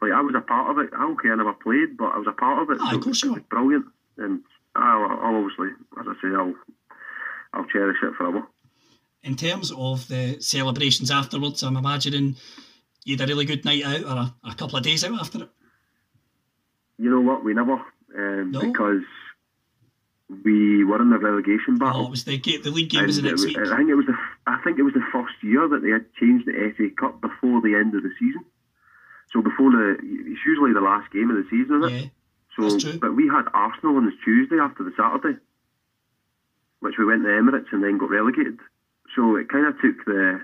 [0.00, 0.90] like I was a part of it.
[0.94, 2.78] I don't I never played, but I was a part of it.
[2.80, 3.86] Ah, so of course you Brilliant,
[4.18, 4.40] and
[4.76, 5.68] I'll, I'll obviously,
[6.00, 6.54] as I say, I'll
[7.52, 8.46] I'll cherish it forever.
[9.22, 12.36] In terms of the celebrations afterwards, I'm imagining
[13.04, 15.42] you had a really good night out or a, a couple of days out after
[15.42, 15.50] it.
[16.98, 17.44] You know what?
[17.44, 17.80] We never,
[18.16, 18.60] um, no?
[18.60, 19.02] because
[20.44, 22.02] we were in the relegation battle.
[22.02, 23.58] Oh, it was the the league game was the next was, week.
[23.58, 26.06] I think it was the I think it was the first year that they had
[26.20, 28.44] changed the FA Cup before the end of the season.
[29.32, 32.12] So before the, it's usually the last game of the season, isn't it?
[32.58, 35.38] Yeah, so, but we had Arsenal on the Tuesday after the Saturday,
[36.80, 38.58] which we went to Emirates and then got relegated.
[39.14, 40.40] So it kind of took the,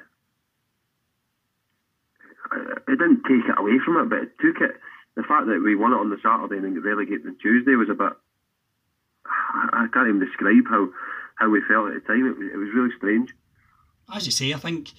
[2.54, 4.76] uh, it didn't take it away from it, but it took it.
[5.16, 7.74] The fact that we won it on the Saturday and then got relegated on Tuesday
[7.76, 8.12] was a bit.
[9.26, 10.88] I can't even describe how
[11.36, 12.26] how we felt at the time.
[12.26, 13.34] It was, it was really strange.
[14.14, 14.92] As you say, I think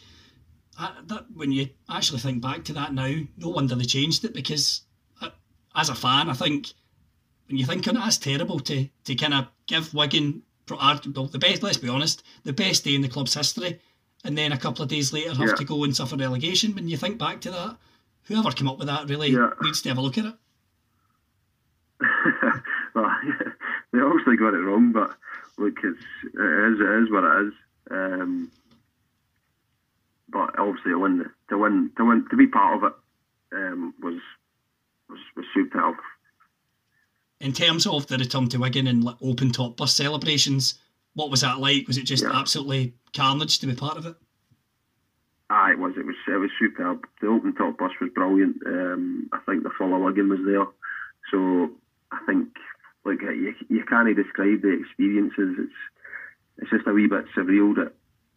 [0.78, 4.82] that when you actually think back to that now, no wonder they changed it because
[5.22, 5.30] uh,
[5.76, 6.74] as a fan, I think
[7.48, 11.64] when you think on it, that's terrible to to kind of give Wigan the best.
[11.64, 13.80] Let's be honest, the best day in the club's history,
[14.24, 15.56] and then a couple of days later have yeah.
[15.56, 16.76] to go and suffer relegation.
[16.76, 17.78] When you think back to that,
[18.24, 19.52] whoever came up with that really yeah.
[19.62, 20.36] needs to have a look at it.
[22.96, 23.16] well,
[23.94, 25.16] they obviously got it wrong, but
[25.58, 27.54] look, it's it is, it is what it is.
[27.92, 28.52] Um,
[30.30, 32.94] but obviously to win, to win, to win, to be part of it
[33.56, 34.20] um, was
[35.10, 35.96] was was superb.
[37.40, 40.76] In terms of the return to Wigan and open top bus celebrations,
[41.14, 41.88] what was that like?
[41.88, 42.32] Was it just yeah.
[42.34, 44.16] absolutely carnage to be part of it?
[45.50, 45.94] Ah, it was.
[45.98, 46.16] It was.
[46.28, 47.06] It was superb.
[47.22, 48.58] The open top bus was brilliant.
[48.66, 50.66] Um, I think the full of Wigan was there,
[51.32, 51.70] so
[52.12, 52.50] I think
[53.06, 55.56] like you, you can't describe the experiences.
[55.60, 55.74] It's
[56.58, 57.94] it's just a wee bit surreal that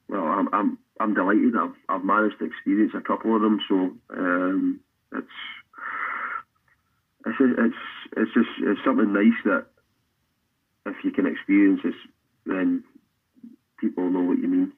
[0.09, 1.55] well, I'm I'm I'm delighted.
[1.57, 3.75] I've I've managed to experience a couple of them, so
[4.11, 4.81] um,
[5.13, 5.27] it's
[7.27, 7.77] it's it's
[8.17, 9.67] it's just it's something nice that
[10.87, 11.95] if you can experience it,
[12.47, 12.85] then
[13.79, 14.73] people know what you mean.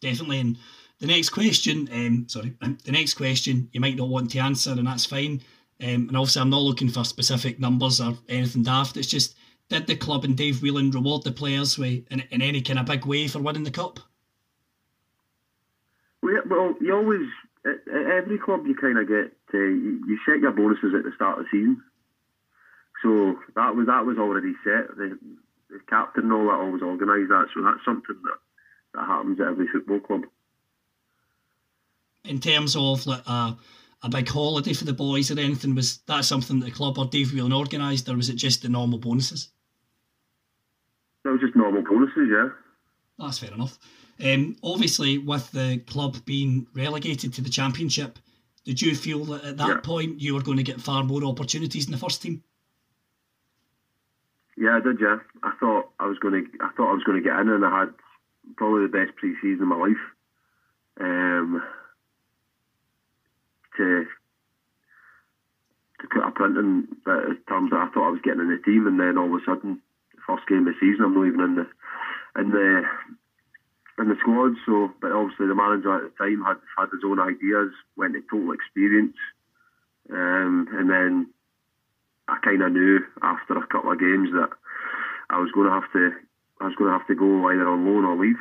[0.00, 0.58] Definitely, and
[1.00, 2.54] the next question, um, sorry,
[2.84, 5.40] the next question you might not want to answer, and that's fine.
[5.82, 8.98] Um, and obviously, I'm not looking for specific numbers or anything daft.
[8.98, 9.34] It's just,
[9.70, 12.84] did the club and Dave Whelan reward the players with, in, in any kind of
[12.84, 13.98] big way for winning the cup?
[16.50, 17.28] Well, you always
[17.64, 21.38] at, every club you kind of get you, you set your bonuses at the start
[21.38, 21.82] of the season.
[23.02, 24.96] So that was that was already set.
[24.96, 25.16] The,
[25.70, 27.46] the captain and all that always organised that.
[27.54, 28.38] So that's something that
[28.94, 30.22] that happens at every football club.
[32.24, 33.56] In terms of like a,
[34.02, 37.06] a big holiday for the boys or anything, was that something that the club or
[37.06, 39.50] Dave Whelan organised, or was it just the normal bonuses?
[41.22, 42.48] That was just normal bonuses, yeah.
[43.18, 43.78] That's fair enough.
[44.22, 48.18] Um, obviously, with the club being relegated to the championship,
[48.64, 49.80] did you feel that at that yeah.
[49.80, 52.42] point you were going to get far more opportunities in the first team?
[54.56, 55.00] Yeah, I did.
[55.00, 56.64] Yeah, I thought I was going to.
[56.64, 57.88] I thought I was going to get in, and I had
[58.56, 60.04] probably the best pre-season of my life.
[61.00, 61.62] Um,
[63.78, 64.04] to
[66.00, 66.88] to put a print in
[67.48, 69.44] terms that I thought I was getting in the team, and then all of a
[69.46, 69.80] sudden,
[70.14, 71.66] the first game of the season, I'm not even in the
[72.40, 72.82] in the
[74.00, 74.52] in the squad.
[74.66, 78.22] So, but obviously the manager at the time had had his own ideas, went to
[78.30, 79.16] total experience,
[80.10, 81.30] um, and then
[82.28, 84.50] I kind of knew after a couple of games that
[85.30, 86.12] I was going to have to
[86.60, 88.36] I was going to have to go either on loan or leave.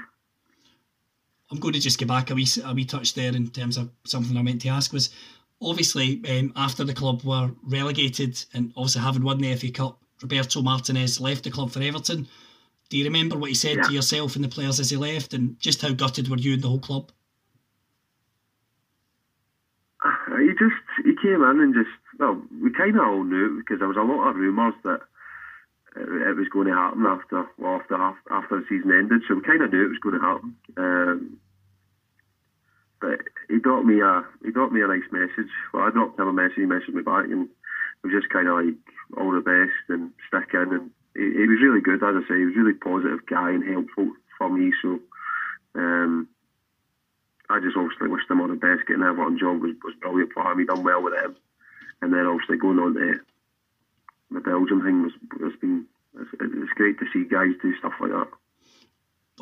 [1.51, 3.89] I'm going to just get back a wee, a wee touch there in terms of
[4.05, 5.09] something I meant to ask was
[5.61, 10.61] obviously um, after the club were relegated and obviously having won the FA Cup, Roberto
[10.61, 12.27] Martinez left the club for Everton.
[12.89, 13.84] Do you remember what he said Yeah.
[13.84, 16.62] to yourself and the players as he left, and just how gutted were you and
[16.62, 17.12] the whole club?
[20.04, 23.58] Uh, he just he came in and just well, we kind of all knew it
[23.60, 25.02] because there was a lot of rumours that
[25.95, 29.41] it, it was going to happen after well after after the season ended, so we
[29.41, 30.56] kind of knew it was going to happen.
[30.78, 31.38] Um,
[33.02, 35.52] but he dropped me a he dropped me a nice message.
[35.73, 38.47] Well, I dropped him a message, he messaged me back, and it was just kind
[38.47, 38.75] of like
[39.17, 40.73] all the best and stick in.
[40.73, 43.51] And he, he was really good, as I say, he was a really positive guy
[43.51, 44.71] and helpful for me.
[44.82, 44.99] So.
[45.75, 46.27] Um,
[47.49, 48.86] I just obviously wished him all the best.
[48.88, 50.60] Getting the Everton job was, was brilliant for him.
[50.60, 51.36] He done well with him,
[52.01, 53.19] and then obviously going on to
[54.32, 55.86] the Belgium thing was has been
[56.19, 58.27] it's, it's great to see guys do stuff like that.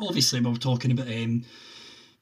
[0.00, 1.44] Obviously, we were talking about um,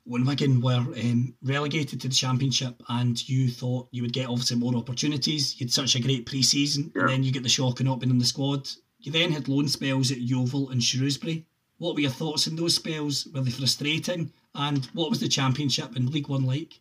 [0.04, 4.56] when Wigan were um, relegated to the Championship, and you thought you would get obviously
[4.56, 5.60] more opportunities.
[5.60, 7.02] You had such a great pre-season, Yeah.
[7.02, 8.68] and then you get the shock of not being in the squad.
[9.06, 11.46] You then had loan spells at Yeovil and Shrewsbury.
[11.78, 13.28] What were your thoughts in those spells?
[13.32, 14.32] Were they frustrating?
[14.52, 16.80] And what was the Championship and League One like?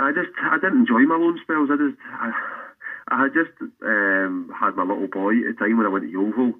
[0.00, 1.70] I just I didn't enjoy my loan spells.
[1.70, 2.32] I just I,
[3.14, 3.54] I had just
[3.86, 6.54] um, had my little boy at the time when I went to Yeovil,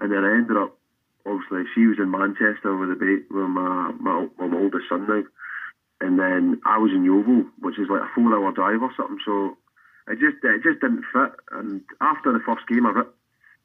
[0.00, 0.78] and then I ended up
[1.26, 5.22] obviously she was in Manchester with ba- with my, my my oldest son now,
[6.00, 9.20] and then I was in Yeovil, which is like a four hour drive or something.
[9.22, 9.58] So
[10.08, 11.32] it just it just didn't fit.
[11.52, 13.18] And after the first game, I ripped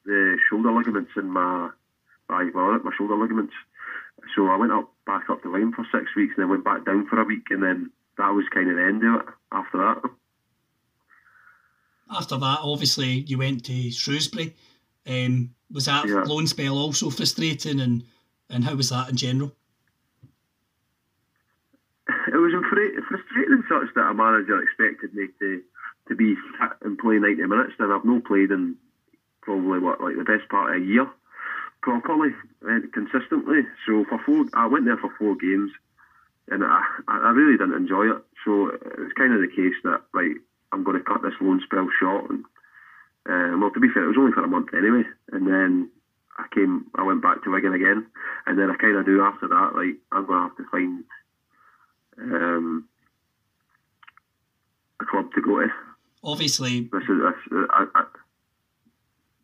[0.09, 1.69] the shoulder ligaments in my
[2.29, 3.53] I well my shoulder ligaments.
[4.35, 6.83] So I went up back up the line for six weeks, and then went back
[6.85, 9.27] down for a week, and then that was kind of the end of it.
[9.51, 10.01] After that,
[12.11, 14.55] After that, obviously, you went to Shrewsbury.
[15.07, 16.23] Um, was that Yeah.
[16.23, 18.03] loan spell also frustrating, and,
[18.49, 19.55] and how was that in general?
[22.33, 22.53] it was
[23.07, 25.61] frustrating such that a manager expected me to
[26.07, 28.75] to be fit and play ninety minutes, and I've not played in
[29.41, 31.07] probably what like the best part of a year
[31.81, 32.29] properly
[32.63, 33.61] and consistently.
[33.85, 35.71] So for four, I went there for four games,
[36.49, 38.21] and I I really didn't enjoy it.
[38.45, 40.35] So it's kind of the case that right,
[40.71, 42.29] I'm going to cut this loan spell short.
[42.29, 42.45] And
[43.25, 45.89] uh, well, to be fair, it was only for a month anyway, and then.
[46.39, 48.07] I came, I went back to Wigan again,
[48.45, 51.03] and then I kind of knew after that, like I'm going to have to find
[52.17, 52.87] um,
[55.01, 55.67] a club to go to.
[56.23, 57.65] Obviously, This is this.
[57.71, 58.03] I, I,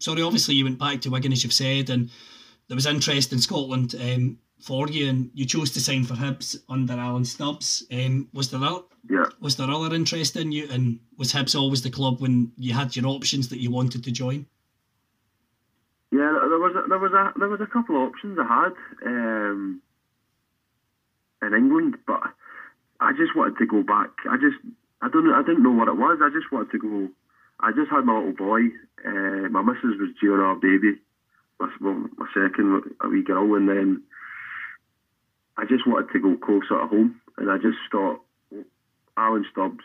[0.06, 2.10] sorry, obviously you went back to Wigan as you've said, and
[2.68, 6.56] there was interest in Scotland um, for you, and you chose to sign for Hibs
[6.70, 7.84] under Alan Stubbs.
[7.92, 11.82] Um, was there o- yeah, was there other interest in you, and was Hibs always
[11.82, 14.46] the club when you had your options that you wanted to join?
[16.12, 16.38] yeah.
[16.50, 18.74] There was a, there was a there was a couple of options I had
[19.06, 19.82] um,
[21.42, 22.22] in England, but
[23.00, 24.12] I just wanted to go back.
[24.30, 24.58] I just
[25.02, 25.34] I don't know.
[25.34, 26.20] I didn't know what it was.
[26.22, 27.10] I just wanted to go.
[27.60, 28.62] I just had my little boy.
[29.06, 31.00] Uh, my missus was due on our baby,
[31.60, 34.04] my, well, my second a wee girl, and then
[35.58, 37.22] I just wanted to go closer to home.
[37.38, 38.22] And I just thought,
[39.18, 39.84] Alan Stubbs.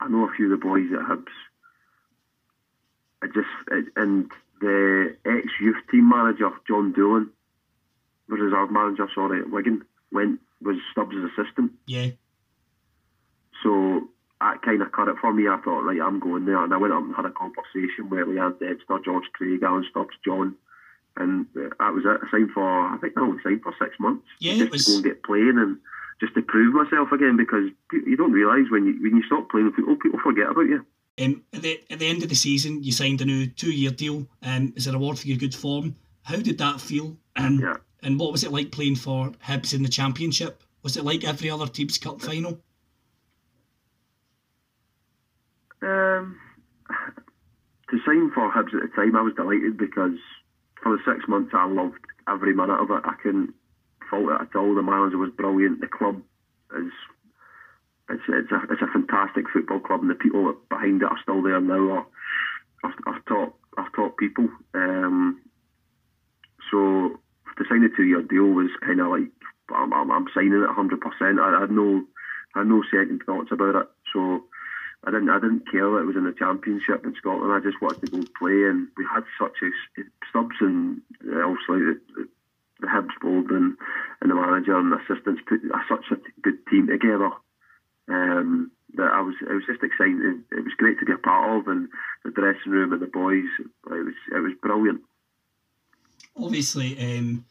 [0.00, 1.34] I know a few of the boys at Hibs.
[3.22, 7.30] I just and the ex youth team manager John Doolan
[8.28, 9.08] was reserve manager.
[9.14, 11.72] Sorry, at Wigan went was Stubbs' assistant.
[11.86, 12.10] Yeah,
[13.62, 14.08] So
[14.40, 15.48] that kind of cut it for me.
[15.48, 16.62] I thought, right, I'm going there.
[16.62, 20.14] And I went up and had a conversation with Leeann Dempster, George Craig, Alan Stubbs,
[20.24, 20.54] John.
[21.16, 22.20] And uh, that was it.
[22.22, 24.24] I signed for, I think I only signed for six months.
[24.38, 25.78] Yeah, just it was- to go and get playing and
[26.20, 29.72] just to prove myself again because you don't realise when you when you stop playing
[29.72, 30.84] football, people forget about you.
[31.20, 34.26] Um, at, the, at the end of the season, you signed a new two-year deal
[34.44, 35.96] um, as a reward for your good form.
[36.22, 37.16] How did that feel?
[37.36, 37.76] Um, Yeah.
[38.04, 40.62] And what was it like playing for Hibs in the Championship?
[40.84, 42.60] Was it like every other team's cup final?
[45.82, 46.36] Um,
[47.90, 50.18] to sign for Hibs at the time, I was delighted because
[50.82, 53.00] for the six months I loved every minute of it.
[53.04, 53.54] I couldn't
[54.10, 54.74] fault it at all.
[54.74, 55.80] The manager was brilliant.
[55.80, 56.22] The club
[56.76, 56.92] is
[58.10, 61.42] it's it's a it's a fantastic football club, and the people behind it are still
[61.42, 61.90] there now.
[61.90, 62.06] Are
[62.84, 64.48] are, are top are top people.
[64.74, 65.40] Um,
[66.70, 67.20] so
[67.56, 69.30] to sign a two year deal was kind of like
[69.74, 71.00] I'm, I'm, I'm signing it 100.
[71.00, 72.02] percent I had no
[72.54, 73.86] I had no second thoughts about it.
[74.12, 74.44] So.
[75.04, 75.30] I didn't.
[75.30, 77.52] I didn't care that it was in the championship in Scotland.
[77.52, 79.70] I just wanted to go play, and we had such a
[80.28, 82.28] Stubbs and uh, obviously the, the,
[82.80, 83.76] the Hibs board and,
[84.20, 87.30] and the manager and the assistants put a, such a good team together.
[88.08, 89.34] Um, that I was.
[89.40, 90.44] It was just exciting.
[90.50, 91.88] It, it was great to be a part of, and
[92.24, 93.48] the dressing room and the boys.
[93.60, 94.14] It was.
[94.34, 95.02] It was brilliant.
[96.36, 97.44] Obviously, um,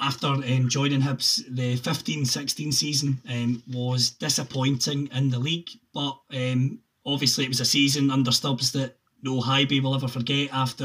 [0.00, 6.78] after um, joining Hibs, the 15-16 season um, was disappointing in the league, but um,
[7.04, 10.84] obviously it was a season under Stubbs that no Hibby will ever forget after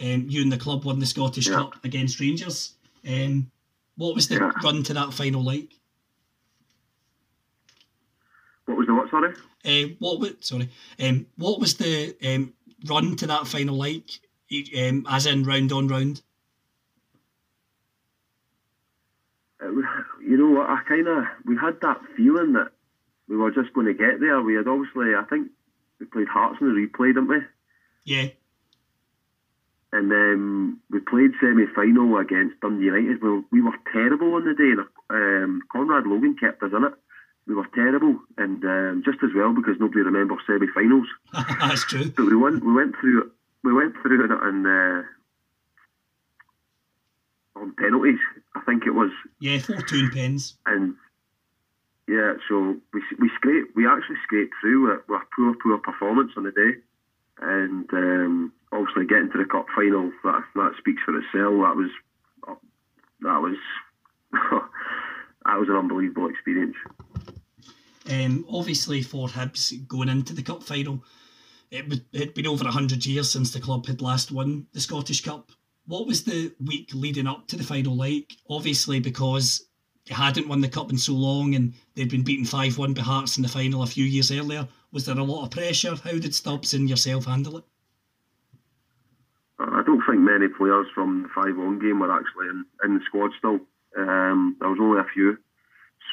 [0.00, 1.56] um, you and the club won the Scottish Yeah.
[1.56, 2.74] Cup against Rangers.
[3.06, 3.50] Um,
[3.96, 4.50] what was the Yeah.
[4.62, 5.72] run to that final like?
[8.66, 9.10] What was the what?
[9.10, 9.34] Sorry.
[9.64, 10.68] Uh, what was sorry?
[11.02, 12.54] Um, what was the um,
[12.86, 14.10] run to that final like?
[14.76, 16.22] Um, as in round on round.
[19.62, 19.84] It was,
[20.24, 20.70] you know what?
[20.70, 22.72] I kind of we had that feeling that
[23.28, 24.40] we were just going to get there.
[24.42, 25.48] We had obviously, I think
[25.98, 27.38] we played Hearts in the replay, didn't we?
[28.04, 28.28] Yeah,
[29.92, 33.22] And then we played semi final against Dundee United.
[33.22, 34.72] Well, we were terrible on the day.
[34.72, 34.80] and,
[35.10, 36.94] Um, Conrad Logan kept us in it.
[37.46, 41.06] We were terrible, and um, just as well because nobody remembers semi finals.
[41.60, 42.12] that's true.
[42.16, 43.28] But we went we went through it.
[43.62, 45.02] We went through it and uh,
[47.60, 48.18] on penalties.
[48.56, 50.56] I think it was, Yeah, four tune pens.
[50.66, 50.94] and
[52.08, 52.34] yeah.
[52.48, 53.76] So we we scraped.
[53.76, 56.72] We actually scraped through with, with poor poor performance on the day,
[57.40, 60.10] and um, obviously getting to the cup final.
[60.24, 61.54] That that speaks for itself.
[61.62, 61.90] That was
[63.20, 63.56] that was
[64.32, 66.76] that was an unbelievable experience.
[68.10, 71.04] Um, obviously, for Hibs going into the cup final,
[71.70, 75.22] it would it'd been over hundred years since the club had last won the Scottish
[75.22, 75.52] Cup.
[75.90, 78.36] What was the week leading up to the final like?
[78.48, 79.66] Obviously, because
[80.06, 83.02] they hadn't won the cup in so long, and they'd been beaten five one by
[83.02, 84.68] Hearts in the final a few years earlier.
[84.92, 85.96] Was there a lot of pressure?
[85.96, 87.64] How did Stubbs and yourself handle it?
[89.58, 93.04] I don't think many players from the 5 1 game were actually in, in the
[93.04, 93.58] squad still.
[93.98, 95.38] Um, there was only a few.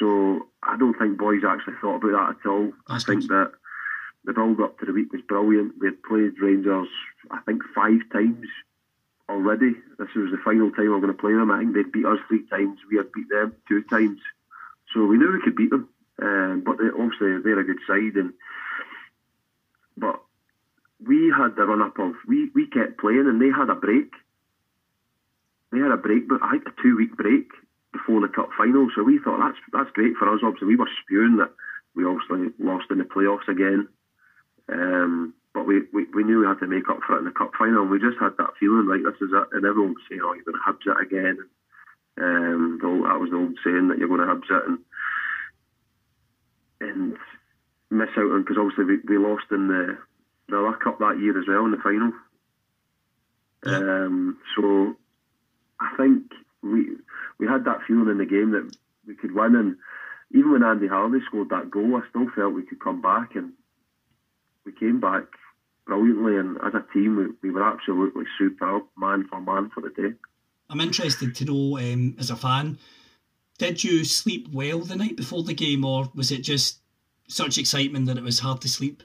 [0.00, 2.72] So I don't think boys actually thought about that at all.
[2.88, 3.30] That's I think good.
[3.30, 3.52] that
[4.24, 5.74] the build up to the week was brilliant.
[5.78, 6.88] We had played Rangers,
[7.30, 8.48] I think, five times
[9.28, 9.76] already.
[9.98, 11.50] This was the final time we were going to play them.
[11.50, 12.78] I think they'd beat us three times.
[12.90, 14.18] We had beat them two times.
[14.92, 15.88] So we knew we could beat them.
[16.20, 18.16] Um, but they, obviously they're a good side.
[18.16, 18.32] And
[19.96, 20.20] But
[21.04, 24.12] we had the run up of we, we kept playing and they had a break.
[25.70, 27.50] They had a break, but I think a two week break
[27.92, 28.88] before the cup final.
[28.94, 30.40] So we thought that's that's great for us.
[30.42, 31.52] Obviously, we were spewing that
[31.94, 33.88] we obviously lost in the playoffs again.
[34.70, 37.30] Um, but we, we, we knew we had to make up for it in the
[37.30, 37.82] cup final.
[37.82, 39.48] And we just had that feeling like this is it.
[39.52, 41.38] And everyone was saying, "Oh, you're going to Hibs it again."
[42.20, 44.78] Um, the that was the old saying that you're going to Hibs it and
[46.80, 47.16] and
[47.90, 49.98] miss out on because obviously we, we lost in the
[50.48, 52.12] the Cup that year as well in the final.
[53.64, 54.96] Um, so
[55.80, 56.30] I think
[56.62, 56.96] we
[57.38, 58.76] we had that feeling in the game that
[59.06, 59.76] we could win, and
[60.32, 63.52] even when Andy Halliday scored that goal, I still felt we could come back, and
[64.68, 65.24] we came back
[65.86, 66.36] brilliantly.
[66.36, 70.14] And as a team, we, we were absolutely superb, man for man for the day.
[70.70, 72.78] I'm interested to know, um, as a fan,
[73.58, 76.80] did you sleep well the night before the game, or was it just
[77.26, 79.02] such excitement that it was hard to sleep?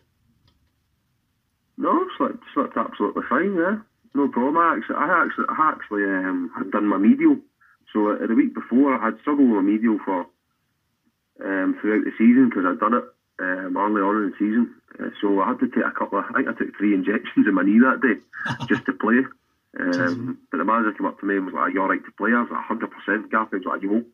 [1.78, 3.56] No, slept, slept absolutely fine.
[3.56, 3.78] Yeah,
[4.14, 4.58] no problem.
[4.58, 7.38] I actually, I actually, I actually um, had done my medial.
[7.94, 10.26] So uh, the week before, I had struggled with my medial for
[11.44, 13.06] um, throughout the season because I'd done it
[13.44, 14.74] um, early on in the season.
[15.00, 16.20] Uh, so I had to take a couple.
[16.20, 18.18] Of, I think I took three injections in my knee that day
[18.68, 19.26] just to play.
[19.80, 22.32] Um, but the manager came up to me and was like, You're right to play?"
[22.34, 24.08] I was like, "100 percent." Gaff He was like, "You won't."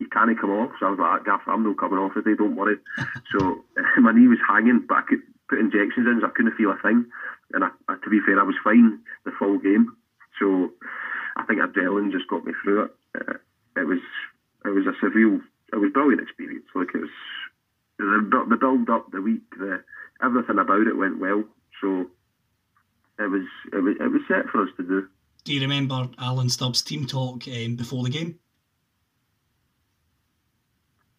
[0.00, 2.34] You can't come off, so I was like, "Gaff, I'm not coming off today.
[2.34, 2.76] Don't worry."
[3.32, 3.64] so
[3.98, 6.78] my knee was hanging, but I could put injections in, so I couldn't feel a
[6.82, 7.06] thing.
[7.54, 9.94] And I, I- to be fair, I was fine the full game.
[10.40, 10.72] So
[11.36, 12.90] I think adrenaline just got me through it.
[13.14, 13.34] Uh,
[13.76, 14.00] it was
[14.64, 15.40] it was a surreal,
[15.72, 16.66] it was a brilliant experience.
[16.74, 17.10] Like it was
[17.98, 19.82] the, the build up, the week, the
[20.22, 21.44] everything about it went well.
[21.80, 22.06] So
[23.18, 25.08] it was it was it was set for us to do.
[25.44, 28.38] Do you remember Alan Stubbs' team talk um, before the game?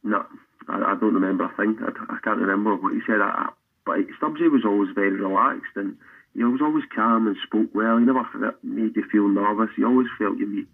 [0.04, 0.26] No,
[0.68, 1.78] I, I don't remember a thing.
[1.82, 3.22] I, I can't remember what he said.
[3.22, 3.50] I,
[3.86, 5.98] but Stubbsy was always very relaxed and
[6.36, 7.98] he was always calm and spoke well.
[7.98, 8.24] He never
[8.64, 9.70] made you feel nervous.
[9.76, 10.68] He always felt you make,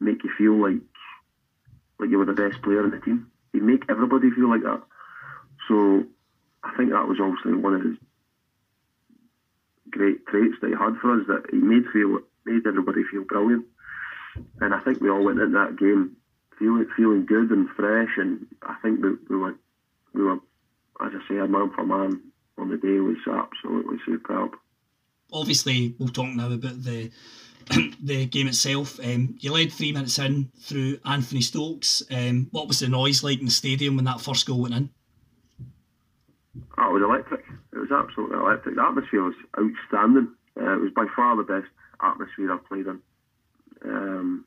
[0.00, 0.80] make you feel like
[1.98, 3.30] like you were the best player in the team.
[3.52, 4.82] He'd make everybody feel like that.
[5.68, 6.04] So
[6.62, 7.96] I think that was obviously one of his
[9.90, 11.26] great traits that he had for us.
[11.28, 13.66] That he made feel made everybody feel brilliant.
[14.60, 16.16] And I think we all went into that game
[16.58, 18.10] feeling feeling good and fresh.
[18.16, 19.54] And I think we, we were
[20.12, 20.36] we were,
[21.04, 22.20] as I say, a man for man
[22.58, 24.56] on the day was absolutely superb.
[25.32, 27.10] Obviously, we'll talk now about the
[28.02, 29.00] the game itself.
[29.02, 32.02] Um, you led three minutes in through Anthony Stokes.
[32.10, 34.90] Um, what was the noise like in the stadium when that first goal went in?
[36.78, 37.44] Oh, it was electric.
[37.72, 38.74] It was absolutely electric.
[38.76, 40.28] The atmosphere was outstanding.
[40.60, 41.68] Uh, it was by far the best
[42.02, 43.00] atmosphere I've played in.
[43.84, 44.44] Um,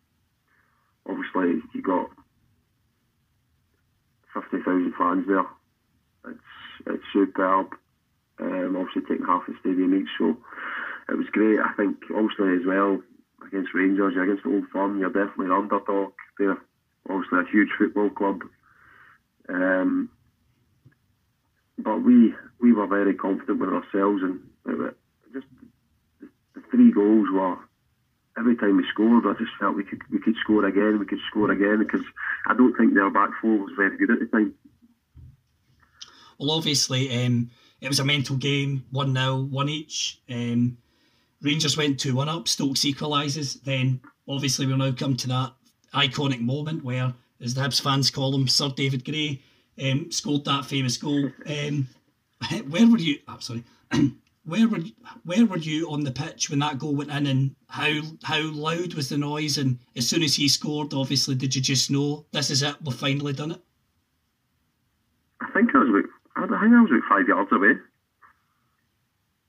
[1.07, 2.09] obviously, you got
[4.33, 5.45] fifty thousand fans there.
[6.27, 6.39] It's
[6.85, 7.67] it's superb.
[8.39, 10.37] Um, obviously, taking half the stadium each, so
[11.09, 11.59] it was great.
[11.59, 13.01] I think obviously as well
[13.45, 16.11] against Rangers, you're against the Old Firm, you're definitely an underdog.
[16.37, 16.57] They're
[17.09, 18.41] obviously a huge football club.
[19.49, 20.09] Um,
[21.83, 24.95] but we we were very confident with ourselves, and it,
[25.33, 25.47] just
[26.21, 27.57] the, the three goals were
[28.37, 31.19] every time we scored, I just felt we could we could score again, we could
[31.29, 32.05] score again because
[32.47, 34.53] I don't think their back four was very good at the time.
[36.39, 37.49] Well, obviously, um,
[37.81, 40.21] it was a mental game, 1 0, 1 each.
[40.29, 40.77] Um,
[41.41, 43.61] Rangers went 2 1 up, Stokes equalises.
[43.61, 45.53] Then, obviously, we'll now come to that
[45.93, 49.41] iconic moment where, as the Hibs fans call him, Sir David Gray
[49.81, 51.31] um, scored that famous goal.
[51.45, 51.87] Um,
[52.69, 53.19] where were you?
[53.27, 53.63] I'm oh, sorry.
[54.45, 54.79] where were
[55.23, 58.93] where were you on the pitch when that goal went in, and how how loud
[58.93, 59.57] was the noise?
[59.57, 62.75] And as soon as he scored, obviously, did you just know this is it?
[62.83, 63.61] We've finally done it.
[65.41, 67.73] I think I was about I think I was about five yards away,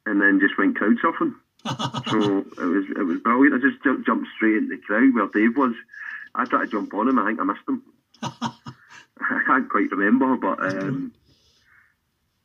[0.06, 1.34] and then just went crowd surfing.
[2.10, 3.54] so it was it was brilliant.
[3.62, 5.74] I just jumped, jumped straight into the crowd where Dave was.
[6.34, 7.18] I tried to jump on him.
[7.18, 7.82] I think I missed him.
[9.20, 11.12] I can't quite remember, but um,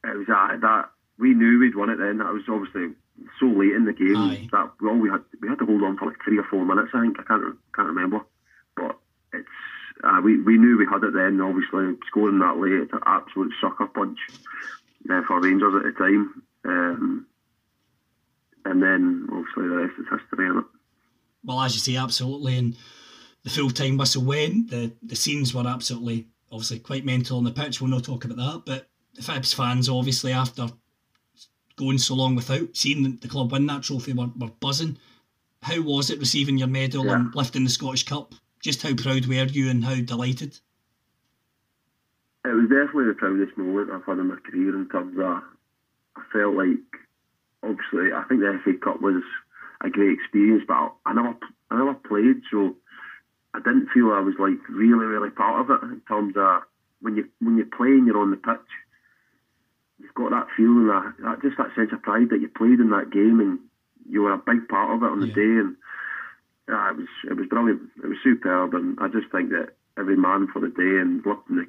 [0.04, 1.98] it was uh, that we knew we'd won it.
[1.98, 2.96] Then that was obviously
[3.40, 4.50] so late in the game Aye.
[4.52, 6.66] that we all we had we had to hold on for like three or four
[6.66, 6.92] minutes.
[6.94, 8.22] I think I can't can't remember,
[8.76, 8.98] but
[9.34, 9.48] it's
[10.04, 11.42] uh, we we knew we had it then.
[11.42, 14.20] Obviously, scoring that late, it's an absolute sucker punch
[15.10, 16.44] uh, for Rangers at the time.
[16.66, 17.28] Um,
[18.66, 20.48] and then obviously the rest is history.
[20.48, 20.66] Isn't it?
[21.44, 22.58] Well, as you say, absolutely.
[22.58, 22.76] And
[23.44, 24.72] the full time whistle went.
[24.72, 27.82] The the scenes were absolutely, obviously, quite mental on the pitch.
[27.82, 28.64] We'll not talk about that.
[28.66, 30.70] But the Hibs fans, obviously, after
[31.76, 34.98] going so long without seeing the club win that trophy, were, were buzzing.
[35.62, 37.16] How was it receiving your medal yeah.
[37.16, 38.36] and lifting the Scottish Cup?
[38.62, 40.60] Just how proud were you and how delighted?
[42.46, 45.42] It was definitely the proudest moment I've had in my career in terms of
[46.16, 46.78] I felt like
[47.64, 49.24] obviously I think the FA Cup was
[49.84, 51.36] a great experience, but I never
[51.72, 52.76] I never played, so
[53.56, 56.64] I didn't feel I was like really really part of it in terms of
[57.02, 58.72] when you when you play and you're on the pitch,
[60.00, 62.90] you've got that feeling that, that just that sense of pride that you played in
[62.92, 63.60] that game and
[64.10, 65.36] you were a big part of it on the yeah.
[65.36, 65.76] day and
[66.68, 67.82] yeah, it was it was brilliant.
[68.04, 71.62] It was superb, and I just think that every man for the day and lifting
[71.62, 71.68] the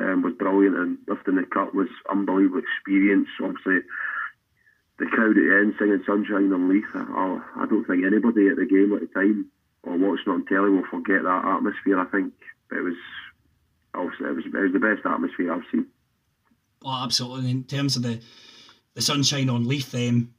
[0.00, 3.28] um, was brilliant, and lifting the cup was unbelievable experience.
[3.42, 3.80] Obviously,
[4.98, 8.56] the crowd at the end singing "Sunshine on Leith." I, I don't think anybody at
[8.56, 9.50] the game at the time
[9.82, 11.98] or watching on telly will forget that atmosphere.
[11.98, 12.32] I think
[12.72, 12.96] it was
[13.94, 15.86] obviously it was, it was the best atmosphere I've seen.
[16.82, 17.50] Well, absolutely.
[17.50, 18.20] In terms of the
[18.94, 20.34] the sunshine on Leith, um,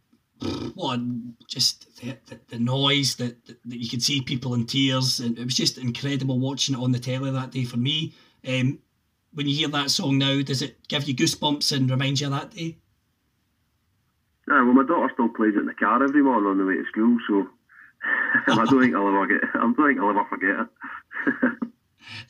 [0.76, 1.00] what
[1.48, 5.46] just the, the, the noise that, that, you could see people in tears, and it
[5.46, 8.14] was just incredible watching it on the telly that day for me.
[8.48, 8.80] Um,
[9.34, 12.34] when you hear that song now, does it give you goosebumps and remind you of
[12.34, 12.78] that day?
[14.48, 16.76] Yeah, well, my daughter still plays it in the car every morning on the way
[16.76, 17.48] to school, so
[18.04, 19.44] I don't think I'll ever get.
[19.54, 20.68] I don't think I'll ever forget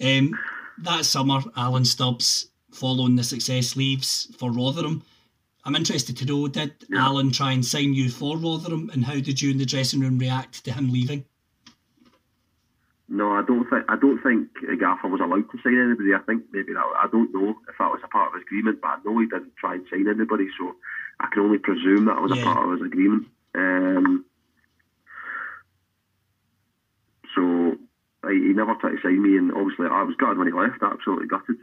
[0.01, 0.19] it.
[0.19, 0.39] um,
[0.79, 5.03] that summer, Alan Stubbs, following the success, leaves for Rotherham.
[5.65, 7.05] I'm interested to know: Did yeah.
[7.05, 10.17] Alan try and sign you for Rotherham, and how did you in the dressing room
[10.17, 11.25] react to him leaving?
[13.11, 14.49] No, I don't think I don't think
[14.79, 16.13] Gaffer was allowed to sign anybody.
[16.13, 18.81] I think maybe that I don't know if that was a part of his agreement,
[18.81, 20.47] but I know he didn't try and sign anybody.
[20.59, 20.75] So
[21.19, 22.41] I can only presume that was yeah.
[22.41, 23.27] a part of his agreement.
[23.55, 24.25] Um,
[27.39, 27.77] so
[28.27, 30.83] he never tried to sign me, and obviously I was gutted when he left.
[30.83, 31.55] Absolutely gutted.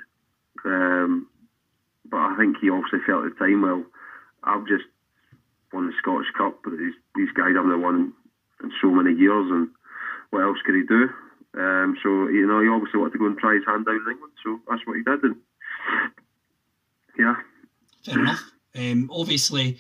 [0.65, 1.29] Um,
[2.09, 3.85] but I think he obviously felt at the time, well,
[4.43, 4.85] I've just
[5.73, 8.13] won the Scottish Cup, but these these guys haven't won
[8.63, 9.69] in so many years, and
[10.31, 11.11] what else could he do?
[11.61, 14.13] Um, so you know, he obviously wanted to go and try his hand down in
[14.13, 15.37] England, so that's what he did, and
[17.19, 17.37] yeah.
[18.05, 18.51] Fair enough.
[18.75, 19.79] Um, obviously,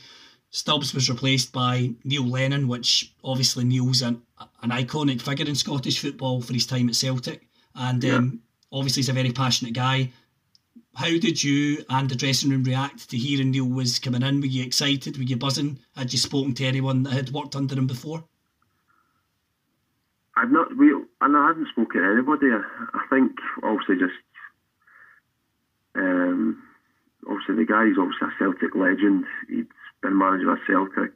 [0.50, 4.22] Stubbs was replaced by Neil Lennon, which obviously Neil's an,
[4.62, 8.16] an iconic figure in Scottish football for his time at Celtic, and yeah.
[8.16, 8.40] um,
[8.72, 10.12] obviously he's a very passionate guy.
[10.94, 14.40] How did you and the dressing room react to hearing Neil was coming in?
[14.40, 15.18] Were you excited?
[15.18, 15.78] Were you buzzing?
[15.94, 18.24] Had you spoken to anyone that had worked under him before?
[20.36, 22.46] I've not real, and I hadn't spoken to anybody.
[22.46, 22.62] I,
[22.94, 23.32] I think
[23.62, 24.14] obviously just
[25.96, 26.62] um,
[27.28, 29.24] obviously the guy's obviously a Celtic legend.
[29.48, 29.68] He'd
[30.02, 31.12] been manager at Celtic.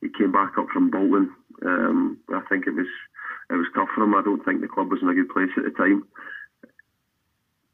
[0.00, 1.30] He came back up from Bolton.
[1.64, 2.86] Um, I think it was
[3.50, 4.14] it was tough for him.
[4.14, 6.04] I don't think the club was in a good place at the time.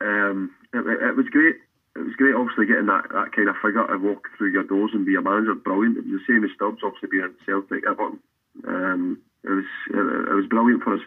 [0.01, 1.57] Um, it, it, was great.
[1.97, 4.91] It was great, obviously, getting that, that kind of figure to walk through your doors
[4.95, 5.55] and be a manager.
[5.55, 5.99] Brilliant.
[5.99, 7.85] It was the same as Stubbs, obviously, being at Celtic.
[8.67, 11.01] Um, it was it, it, was brilliant for us.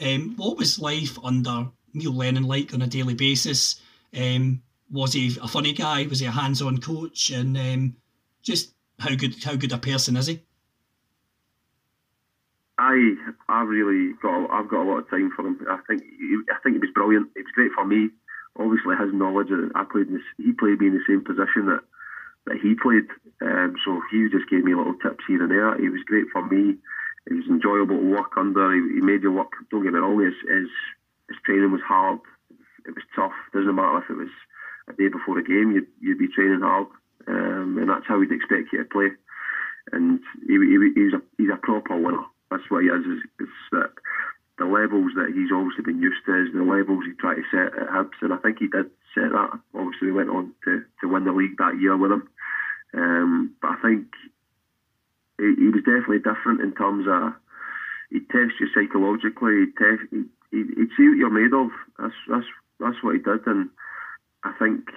[0.00, 3.80] Um, what was life under Neil Lennon like on a daily basis?
[4.16, 6.06] Um, was he a funny guy?
[6.06, 7.30] Was he a hands-on coach?
[7.30, 7.96] And um,
[8.42, 10.40] just how good how good a person is he?
[12.80, 13.12] I
[13.48, 15.60] I really got I've got a lot of time for him.
[15.68, 16.02] I think
[16.48, 17.28] I think he was brilliant.
[17.36, 18.08] It was great for me.
[18.56, 19.50] Obviously, his knowledge.
[19.50, 21.84] Of, I played in this, he played me in the same position that
[22.46, 23.04] that he played.
[23.44, 25.76] Um, so he just gave me little tips here and there.
[25.76, 26.76] He was great for me.
[27.26, 28.72] It was enjoyable to work under.
[28.72, 29.52] He, he made you work.
[29.70, 30.24] Don't get me wrong.
[30.24, 30.72] His, his
[31.28, 32.18] his training was hard.
[32.86, 33.36] It was tough.
[33.52, 34.32] Doesn't matter if it was
[34.88, 35.72] a day before a game.
[35.76, 36.88] You'd you'd be training hard,
[37.28, 39.12] um, and that's how he'd expect you to play.
[39.92, 42.24] And he, he, he's a he's a proper winner.
[42.50, 43.04] That's what he is.
[43.06, 43.90] Is, is that
[44.58, 47.78] the levels that he's obviously been used to is the levels he tried to set
[47.80, 49.58] at Hibs, and I think he did set that.
[49.74, 52.28] Obviously, he went on to, to win the league that year with him.
[52.92, 54.06] Um, but I think
[55.38, 57.32] he, he was definitely different in terms of
[58.10, 59.64] he tests you psychologically.
[59.64, 60.28] He'd, test, he'd,
[60.76, 61.70] he'd see what you're made of.
[61.98, 62.46] That's that's
[62.80, 63.70] that's what he did, and
[64.44, 64.90] I think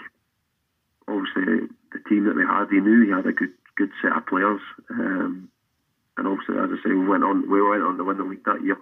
[1.07, 4.25] obviously the team that we had, he knew he had a good good set of
[4.25, 4.61] players.
[4.89, 5.49] Um,
[6.17, 8.43] and obviously, as I say, we went on we went on to win the league
[8.45, 8.77] that year.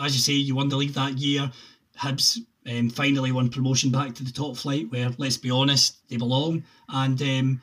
[0.00, 1.50] As you say, you won the league that year.
[1.96, 2.38] Hibs
[2.68, 6.64] um, finally won promotion back to the top flight, where let's be honest, they belong.
[6.88, 7.62] And um,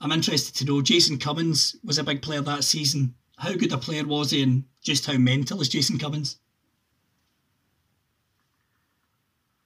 [0.00, 3.14] I'm interested to know, Jason Cummings was a big player that season.
[3.36, 6.38] How good a player was he, and just how mental is Jason Cummings?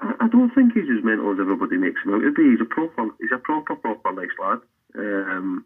[0.00, 2.50] I, don't think he's as mental as everybody makes him out to be.
[2.50, 4.58] He's a proper, he's a proper, proper nice lad.
[4.98, 5.64] Um,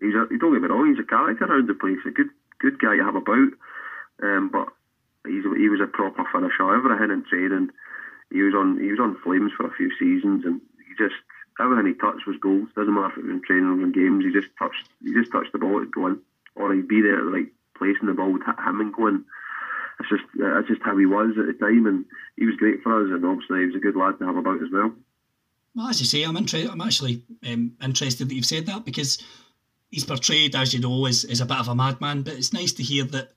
[0.00, 2.78] he's a, don't get me wrong, he's a character around the place, a good, good
[2.78, 3.52] guy to have about.
[4.22, 4.68] Um, but
[5.26, 6.74] he's he was a proper finisher.
[6.74, 7.70] Everything in training,
[8.30, 11.16] he was on he was on flames for a few seasons, and he just
[11.60, 12.68] everything he touched was goals.
[12.74, 14.24] Doesn't matter if it was in training or in games.
[14.24, 16.20] He just touched he just touched the ball, it'd go in,
[16.56, 18.94] or he'd be there at the right place, and the ball would hit him and
[18.94, 19.24] go in.
[20.00, 22.04] It's just that's just how he was at the time, and
[22.36, 24.62] he was great for us, and obviously he was a good lad to have about
[24.62, 24.92] as well.
[25.74, 26.70] Well, as you say, I'm interested.
[26.70, 29.22] I'm actually um, interested that you've said that because
[29.90, 32.22] he's portrayed, as you know, as, as a bit of a madman.
[32.22, 33.32] But it's nice to hear that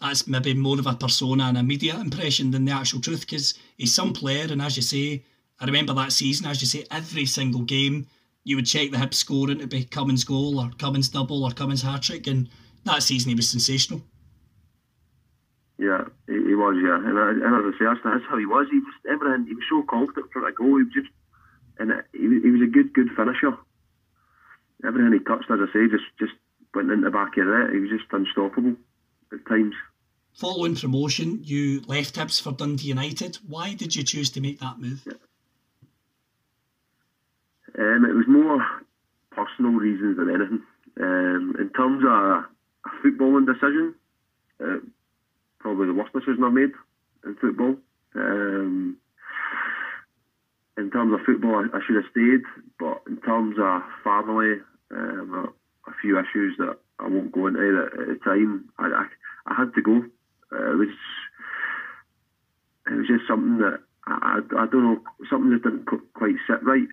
[0.00, 3.54] that's maybe more of a persona and a media impression than the actual truth because
[3.76, 4.46] he's some player.
[4.50, 5.24] And as you say,
[5.58, 8.06] I remember that season, as you say, every single game
[8.44, 11.50] you would check the Hibs score and it'd be Cummings' goal or Cummings' double or
[11.50, 12.26] Cummings' hat trick.
[12.26, 12.48] And
[12.84, 14.00] that season he was sensational.
[15.78, 16.96] Yeah, he, he was, yeah.
[16.96, 18.66] And, I, and as I say, that's, that's how he was.
[18.70, 20.78] He just, everything, he was so confident for a goal.
[20.78, 21.08] He was just,
[21.78, 23.56] and he, he was a good, good finisher.
[24.86, 26.32] Everything he touched, as I say, just, just
[26.74, 27.74] went into the back of it.
[27.74, 28.76] He was just unstoppable
[29.32, 29.74] at times.
[30.34, 33.38] Following promotion, you left Hibs for Dundee United.
[33.46, 35.06] Why did you choose to make that move?
[37.78, 38.64] Um, it was more
[39.30, 40.62] personal reasons than anything.
[41.00, 42.46] Um, in terms of a
[43.02, 43.94] footballing decision,
[44.62, 44.78] uh,
[45.58, 46.72] probably the worst decision I've made
[47.24, 47.76] in football.
[48.14, 48.96] Um,
[50.76, 52.42] in terms of football, I, I, should have stayed,
[52.78, 54.56] but in terms of family,
[54.90, 59.06] um, a, a, few issues that I won't go into at, the time, I, I,
[59.46, 60.04] I had to go.
[60.52, 60.88] Uh, it was
[62.90, 66.62] it was just something that I, I, I don't know something that didn't quite sit
[66.62, 66.88] right,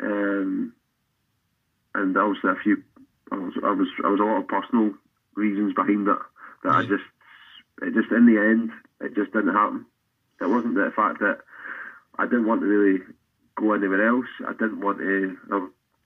[0.00, 0.72] um,
[1.94, 2.82] and obviously a few
[3.30, 4.92] I was I was I was a lot of personal
[5.34, 6.20] reasons behind that
[6.64, 7.04] that I just
[7.82, 8.70] it just in the end
[9.00, 9.86] it just didn't happen.
[10.40, 11.40] It wasn't the fact that
[12.18, 13.00] I didn't want to really
[13.56, 14.26] go anywhere else.
[14.46, 15.36] I didn't want to.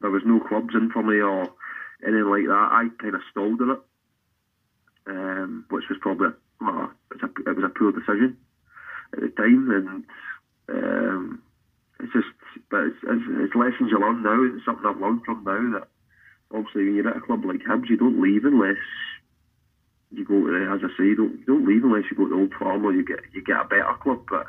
[0.03, 1.49] There, was no clubs in for me or
[2.05, 2.69] anything like that.
[2.73, 3.81] I kind of stalled on it,
[5.07, 6.29] um, which was probably
[6.61, 8.37] well, it was a, it was a poor decision
[9.15, 10.05] at the time, and
[10.69, 11.43] um,
[12.01, 12.27] it's just,
[12.71, 14.43] but it's, it's, it's, lessons you learn now.
[14.43, 15.89] It's something I've learned from now that
[16.55, 18.83] obviously when you're at a club like Hibs, you don't leave unless
[20.11, 22.35] you go to, as I say, you don't you don't leave unless you go to
[22.35, 24.25] Old Firm or you get you get a better club.
[24.29, 24.47] But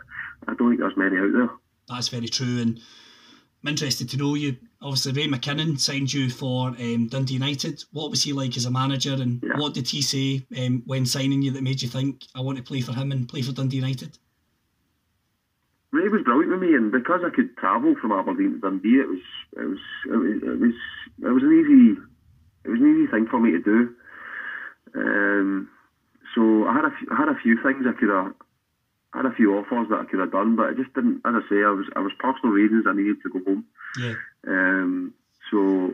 [0.48, 1.50] I don't think there's many out there.
[1.90, 2.80] That's very true, and
[3.64, 4.58] I'm interested to know you.
[4.82, 7.84] Obviously, Ray McKinnon signed you for um, Dundee United.
[7.94, 9.58] What was he like as a manager, and yeah.
[9.58, 12.64] what did he say um, when signing you that made you think I want to
[12.64, 14.18] play for him and play for Dundee United?
[15.92, 19.08] Ray was brilliant with me, and because I could travel from Aberdeen to Dundee, it
[19.08, 19.22] was
[19.56, 20.74] it was it was it was,
[21.22, 22.02] it was an easy
[22.66, 23.96] it was an easy thing for me to do.
[24.96, 25.70] Um,
[26.36, 28.34] so I had a few, I had a few things I could have
[29.14, 31.22] I had a few offers that I could have done, but I just didn't.
[31.26, 33.66] As I say, I was I was personal reasons I needed to go home.
[34.00, 34.16] Yeah.
[34.48, 35.14] Um.
[35.52, 35.94] So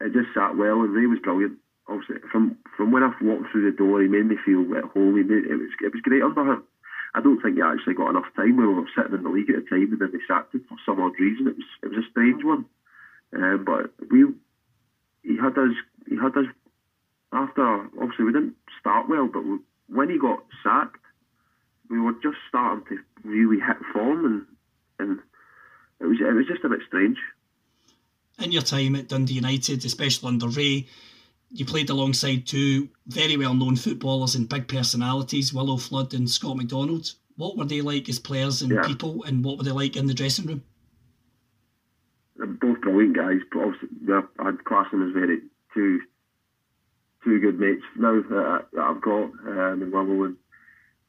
[0.00, 1.58] it just sat well, and Ray was brilliant.
[1.88, 5.16] Obviously, from from when I walked through the door, he made me feel at home.
[5.16, 6.64] He made it was it was great under him.
[7.14, 9.64] I don't think he actually got enough time we were sitting in the league at
[9.64, 11.48] the time, and then they sacked him for some odd reason.
[11.48, 12.64] It was it was a strange one,
[13.34, 14.26] um, but we
[15.22, 15.74] he had us
[16.08, 16.46] he had us
[17.32, 19.58] after obviously we didn't start well, but we,
[19.88, 20.99] when he got sacked,
[21.90, 24.46] we were just starting to really hit form, and
[24.98, 25.18] and
[26.00, 27.18] it was it was just a bit strange.
[28.38, 30.86] in your time at Dundee United, especially under Ray,
[31.50, 36.56] you played alongside two very well known footballers and big personalities, Willo Flood and Scott
[36.56, 37.12] McDonald.
[37.36, 38.82] What were they like as players and Yeah.
[38.86, 40.62] people, and what were they like in the dressing room?
[42.36, 45.40] They're both brilliant guys, but obviously yeah, I'd class them as very
[45.74, 46.00] two
[47.24, 50.36] two good mates now that, that I've got, um, and Willo and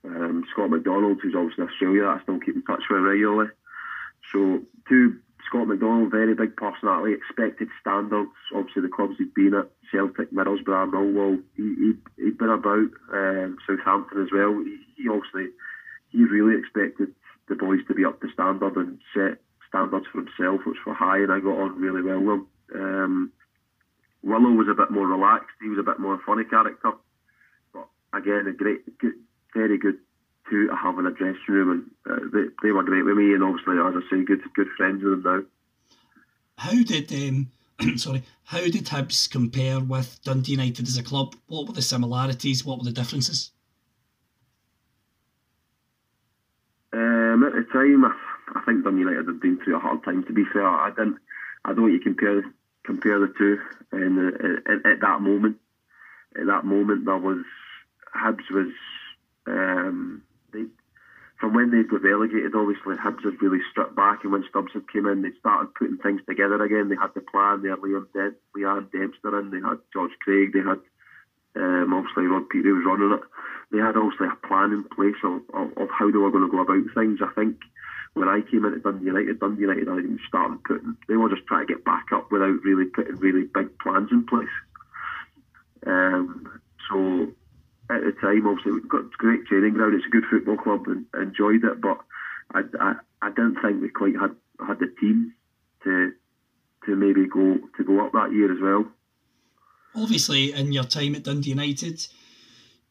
[0.06, 3.50] um, Scott McDonald, who's obviously in Australia, I still keep in touch with regularly.
[4.32, 8.32] So two Scott McDonald, very big personality, expected standards.
[8.56, 11.44] Obviously the clubs he'd been at, Celtic, Middlesbrough, Millwall.
[11.56, 14.54] He, he, he'd been about um, Southampton as well.
[14.64, 15.52] He, he obviously
[16.10, 17.14] he really expected
[17.50, 21.18] the boys to be up to standard and set standards for himself, which were high,
[21.18, 22.48] and I got on really well with him.
[22.74, 23.32] Um,
[24.26, 25.56] Willo was a bit more relaxed.
[25.62, 26.92] He was a bit more funny character,
[27.74, 28.82] but again, a great,
[29.54, 29.98] very good
[30.50, 33.44] to have in a dressing room, and uh, they, they were great with me, and
[33.44, 35.44] obviously, as I say, good good friends with them now.
[36.58, 37.52] How did um,
[37.98, 41.36] sorry, how did Hibs compare with Dundee United as a club?
[41.48, 42.66] What were the similarities?
[42.66, 43.52] What were the differences?
[46.94, 48.12] Um, at the time, I,
[48.56, 50.24] I think Dundee United had been through a hard time.
[50.26, 51.18] To be fair, I didn't.
[51.64, 52.44] I don't want you compare
[52.84, 53.60] compare the two.
[53.92, 55.58] And uh, at, at that moment,
[56.40, 57.44] at that moment, there was
[58.16, 58.72] Hibs was
[59.48, 60.22] um,
[60.54, 60.66] they,
[61.40, 62.56] from when they got relegated.
[62.56, 65.98] Obviously, Hibs had really stripped back, and when Stubbs had came in, they started putting
[65.98, 66.90] things together again.
[66.90, 67.62] They had the plan.
[67.62, 69.50] They had Liam Dent, Leeann Dempster in.
[69.50, 70.54] They had George Craig.
[70.54, 70.80] They had
[71.56, 73.24] um, obviously Rod Petrie was running it.
[73.72, 76.52] They had obviously a plan in place of, of, of how they were going to
[76.52, 77.20] go about things.
[77.22, 77.58] I think
[78.14, 80.96] when I came into Dundee United, Dundee United hadn't even started putting.
[81.08, 84.26] They were just trying to get back up without really putting really big plans in
[84.26, 84.56] place.
[85.86, 87.28] Um, so
[87.92, 89.94] at the time, obviously, we've got great training ground.
[89.96, 91.82] It's a good football club, and I enjoyed it.
[91.82, 92.00] But
[92.54, 94.36] I, I, I didn't think we quite had
[94.66, 95.34] had the team
[95.84, 96.12] to
[96.86, 98.86] to maybe go to go up that year as well.
[99.96, 102.08] Obviously, in your time at Dundee United,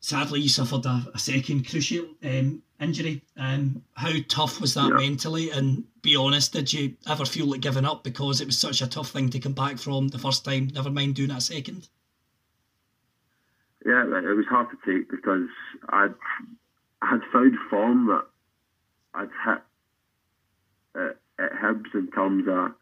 [0.01, 3.23] sadly you suffered a, a second crucial um, injury.
[3.37, 4.97] Um, how tough was that Yeah.
[4.97, 5.51] mentally?
[5.51, 8.87] And be honest, did you ever feel like giving up because it was such a
[8.87, 10.69] tough thing to come back from the first time?
[10.75, 11.89] Never mind doing that second.
[13.85, 15.49] Yeah, it was hard to take because
[15.89, 16.15] I'd
[17.03, 18.27] I had found form that
[19.15, 19.63] I'd hit
[20.95, 22.73] at, at Hibs in terms of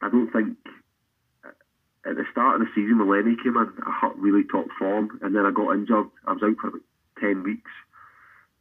[0.00, 0.56] I don't think
[2.06, 5.18] at the start of the season when Lenny came in, I hit really top form,
[5.22, 6.06] and then I got injured.
[6.26, 6.80] I was out for about
[7.20, 7.70] ten weeks,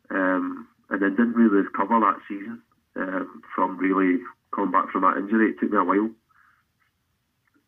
[0.09, 2.61] um, and then didn't really recover that season
[2.95, 4.19] um, from really
[4.55, 5.49] coming back from that injury.
[5.49, 6.09] It took me a while.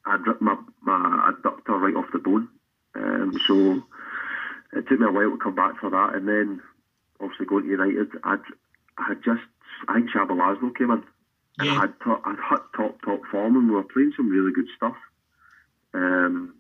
[0.06, 2.48] I ripped my my adductor right off the bone.
[2.96, 3.82] Um, so
[4.74, 6.62] it took me a while to come back for that, and then
[7.20, 8.40] obviously going to United, I'd
[8.98, 9.42] I had just
[9.88, 11.04] I think Csaba Laszlo came in.
[11.58, 11.78] And Yeah.
[11.78, 14.68] I had to, I'd hit top top form, and we were playing some really good
[14.76, 14.96] stuff.
[15.94, 16.54] Um,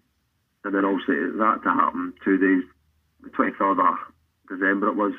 [0.63, 2.63] and then obviously that to happen two days,
[3.23, 3.95] the twenty third of
[4.49, 5.13] December it was.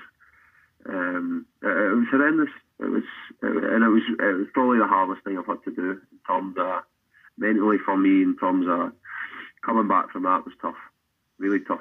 [0.89, 2.51] Um, it, it was horrendous.
[2.79, 3.03] It was,
[3.43, 6.19] it, and it was it was probably the hardest thing I've had to do in
[6.27, 6.83] terms of
[7.39, 8.23] mentally for me.
[8.23, 8.93] In terms of
[9.63, 10.77] coming back from that was tough,
[11.39, 11.81] really tough.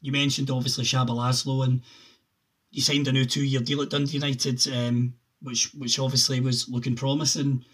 [0.00, 1.82] You mentioned obviously Csaba Laszlo and
[2.70, 6.68] you signed a new two year deal at Dundee United, um, which which obviously was
[6.68, 7.64] looking promising.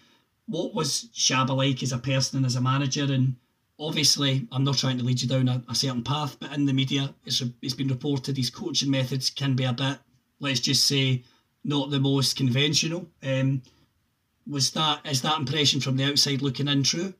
[0.47, 3.03] What was Csaba like as a person and as a manager?
[3.03, 3.35] And
[3.79, 6.73] obviously, I'm not trying to lead you down a, a certain path, but in the
[6.73, 9.97] media, it's, it's been reported his coaching methods can be a bit,
[10.39, 11.23] let's just say,
[11.63, 13.07] not the most conventional.
[13.21, 13.61] Um,
[14.47, 17.13] was that is that impression from the outside looking in true?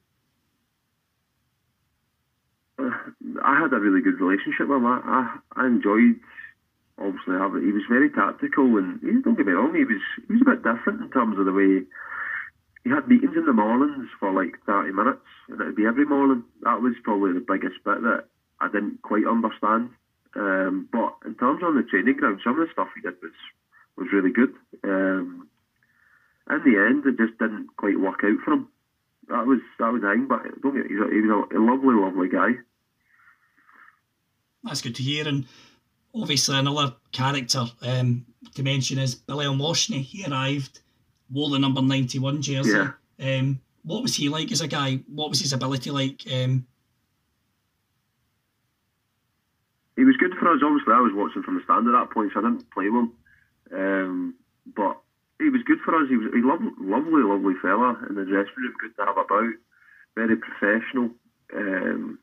[3.57, 4.85] I had a really good relationship with him.
[4.85, 6.19] I, I, I enjoyed
[6.99, 7.65] obviously having.
[7.65, 10.51] He was very tactical, and he, don't get me wrong, he was he was a
[10.51, 11.81] bit different in terms of the way
[12.83, 16.05] he had meetings in the mornings for like thirty minutes, and it would be every
[16.05, 16.43] morning.
[16.61, 18.25] That was probably the biggest bit that
[18.61, 19.89] I didn't quite understand.
[20.35, 23.33] Um, but in terms of the training ground, some of the stuff he did was
[23.97, 24.53] was really good.
[24.83, 25.47] Um,
[26.49, 28.67] in the end, it just didn't quite work out for him.
[29.29, 30.25] That was that was the.
[30.29, 32.61] But don't get, he's a, he was a lovely, lovely guy.
[34.63, 35.27] That's good to hear.
[35.27, 35.45] And
[36.13, 40.01] obviously, another character um, to mention is Billy O'Moshney.
[40.01, 40.79] He arrived,
[41.31, 42.71] wore the number 91 jersey.
[42.71, 42.91] Yeah.
[43.19, 44.99] Um, what was he like as a guy?
[45.07, 46.21] What was his ability like?
[46.31, 46.67] Um,
[49.95, 50.61] he was good for us.
[50.63, 53.09] Obviously, I was watching from the stand at that point, so I didn't play with
[53.09, 53.13] him.
[53.73, 54.35] Um,
[54.75, 55.01] but
[55.39, 56.09] he was good for us.
[56.09, 58.73] He was a lovely, lovely, lovely fella in the dressing room.
[58.79, 59.53] Good to have about.
[60.15, 61.09] Very professional.
[61.55, 62.19] Um,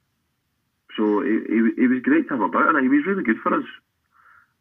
[0.96, 3.54] so he, he, he was great to have about, and he was really good for
[3.54, 3.64] us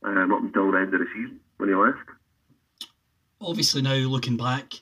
[0.03, 2.09] um, up until the end of the season when he left.
[3.41, 4.73] obviously, now looking back,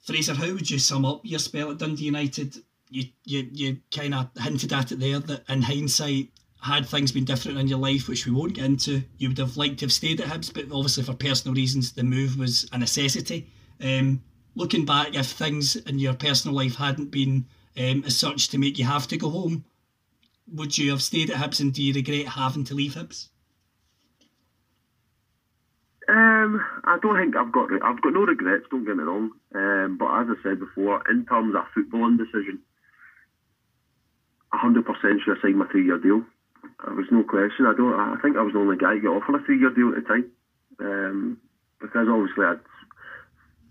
[0.00, 2.56] Fraser, how would you sum up your spell at Dundee United?
[2.88, 7.24] You you, you kind of hinted at it there that in hindsight, had things been
[7.24, 9.92] different in your life, which we won't get into, you would have liked to have
[9.92, 13.48] stayed at Hibs, but obviously for personal reasons, the move was a necessity.
[13.82, 14.22] Um,
[14.54, 17.46] looking back, if things in your personal life hadn't been
[17.78, 19.64] um, as such to make you have to go home,
[20.52, 23.28] would you have stayed at Hibs and do you regret having to leave Hibs?
[26.08, 28.66] Um, I don't think I've got I've got no regrets.
[28.70, 29.30] Don't get me wrong.
[29.54, 32.58] Um, but as I said before, in terms of footballing decision,
[34.52, 36.24] hundred percent should have signed my three year deal.
[36.84, 37.66] There was no question.
[37.66, 37.94] I don't.
[37.94, 40.02] I think I was the only guy to get offered a three year deal at
[40.02, 40.26] the time,
[40.80, 41.38] um,
[41.80, 42.58] because obviously I'd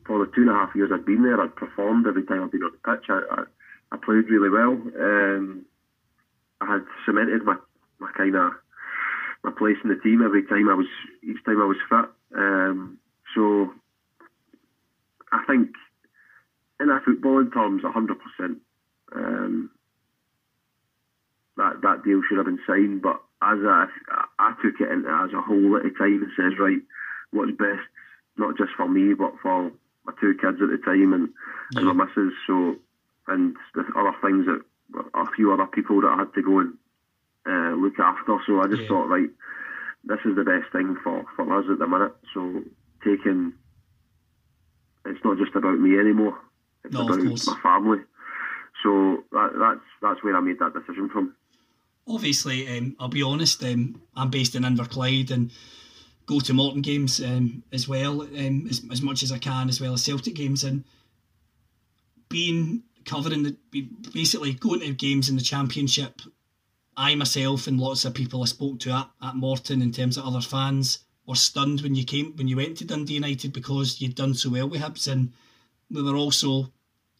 [0.09, 2.51] for the two and a half years I'd been there, I'd performed every time I'd
[2.51, 3.05] been on the pitch.
[3.09, 3.43] I, I,
[3.91, 4.73] I played really well.
[4.73, 5.65] Um,
[6.61, 7.55] I had cemented my,
[7.99, 8.51] my kind of
[9.43, 10.87] my place in the team every time I was
[11.23, 12.09] each time I was fit.
[12.35, 12.97] Um,
[13.35, 13.71] so
[15.31, 15.69] I think
[16.79, 18.57] in a footballing terms, hundred um, percent
[21.59, 23.01] that that deal should have been signed.
[23.01, 23.85] But as I
[24.39, 26.81] I took it into as a whole at the time and says right,
[27.31, 27.87] what's best
[28.37, 29.71] not just for me but for
[30.05, 31.29] my two kids at the time and,
[31.73, 31.81] yeah.
[31.81, 32.33] and my missus.
[32.47, 32.75] So
[33.27, 34.63] and the other things that
[35.13, 36.73] a few other people that I had to go and
[37.45, 38.37] uh, look after.
[38.45, 38.87] So I just yeah.
[38.87, 39.29] thought, right,
[40.03, 42.15] this is the best thing for, for us at the minute.
[42.33, 42.63] So
[43.03, 43.53] taking,
[45.05, 46.37] it's not just about me anymore.
[46.83, 47.99] It's no, about my family.
[48.83, 51.35] So that, that's that's where I made that decision from.
[52.07, 53.63] Obviously, um, I'll be honest.
[53.63, 55.51] Um, I'm based in Inverclyde and
[56.25, 59.81] go to Morton games um, as well, um, as, as much as I can, as
[59.81, 60.63] well as Celtic games.
[60.63, 60.85] And
[62.29, 63.55] being covering the
[64.13, 66.21] basically going to games in the Championship
[66.95, 70.25] I myself and lots of people I spoke to at, at Morton in terms of
[70.25, 74.15] other fans were stunned when you came when you went to Dundee United because you'd
[74.15, 75.31] done so well with Hibs and
[75.89, 76.71] we were also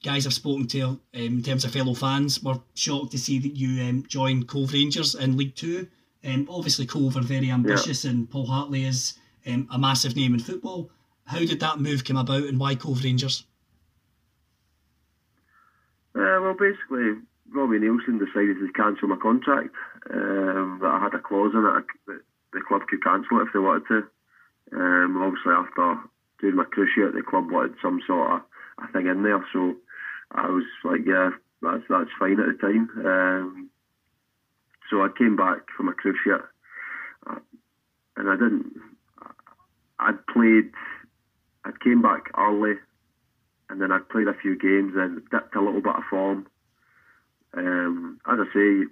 [0.04, 3.56] guys I've spoken to um, in terms of fellow fans were shocked to see that
[3.56, 5.88] you um, joined Cove Rangers in League Two.
[6.26, 8.12] Um, obviously Cove are very ambitious yeah.
[8.12, 9.18] and Paul Hartley is
[9.48, 10.92] um, a massive name in football.
[11.26, 13.46] How did that move come about and why Cove Rangers?
[16.20, 17.16] Uh, well, basically,
[17.54, 19.70] Robbie Neilson decided to cancel my contract.
[20.12, 23.54] Um, that I had a clause in it that the club could cancel it if
[23.54, 24.04] they wanted to.
[24.76, 25.96] Um, obviously, after
[26.42, 28.42] doing my cruciate, the club wanted some sort of
[28.84, 29.76] a thing in there, so
[30.32, 32.90] I was like, yeah, that's that's fine at the time.
[33.06, 33.70] Um,
[34.90, 36.48] so I came back from my cruciate,
[37.30, 37.40] uh,
[38.18, 38.74] and I didn't.
[40.00, 40.72] I'd played.
[41.64, 42.76] I came back early,
[43.70, 46.48] and then I'd played a few games and dipped a little bit of form
[47.54, 48.86] um, as I say,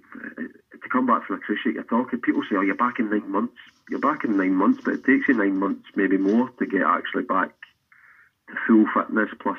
[0.72, 2.18] to come back from a cruciate, you're talking.
[2.20, 3.56] People say, "Oh, you're back in nine months."
[3.88, 6.82] You're back in nine months, but it takes you nine months, maybe more, to get
[6.82, 7.50] actually back
[8.48, 9.30] to full fitness.
[9.40, 9.58] Plus,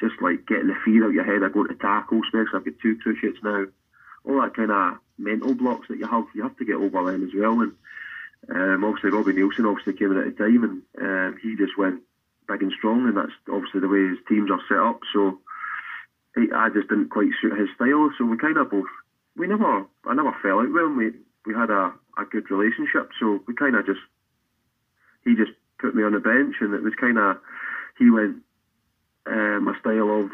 [0.00, 2.20] just like getting the fear out of your head of going to tackle.
[2.24, 3.66] Especially, I've got two cruciates now.
[4.24, 7.24] All that kind of mental blocks that you have, you have to get over them
[7.24, 7.60] as well.
[7.60, 7.72] And
[8.50, 12.02] um, obviously, Robbie Neilson obviously came in at the time, and um, he just went
[12.50, 15.00] big and strong, and that's obviously the way his teams are set up.
[15.12, 15.38] So
[16.36, 18.10] I just didn't quite suit his style.
[18.16, 18.90] So we kind of both,
[19.36, 20.96] we never, I never fell out with him.
[20.96, 21.12] We,
[21.46, 23.10] we had a, a good relationship.
[23.18, 24.00] So we kind of just,
[25.24, 27.36] he just put me on the bench and it was kind of,
[27.98, 28.36] he went
[29.26, 30.30] um, style of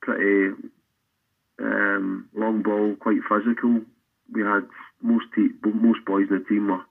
[0.00, 0.54] pretty
[1.60, 3.82] um, long ball, quite physical.
[4.32, 4.66] We had
[5.02, 6.82] most te- most boys in the team were,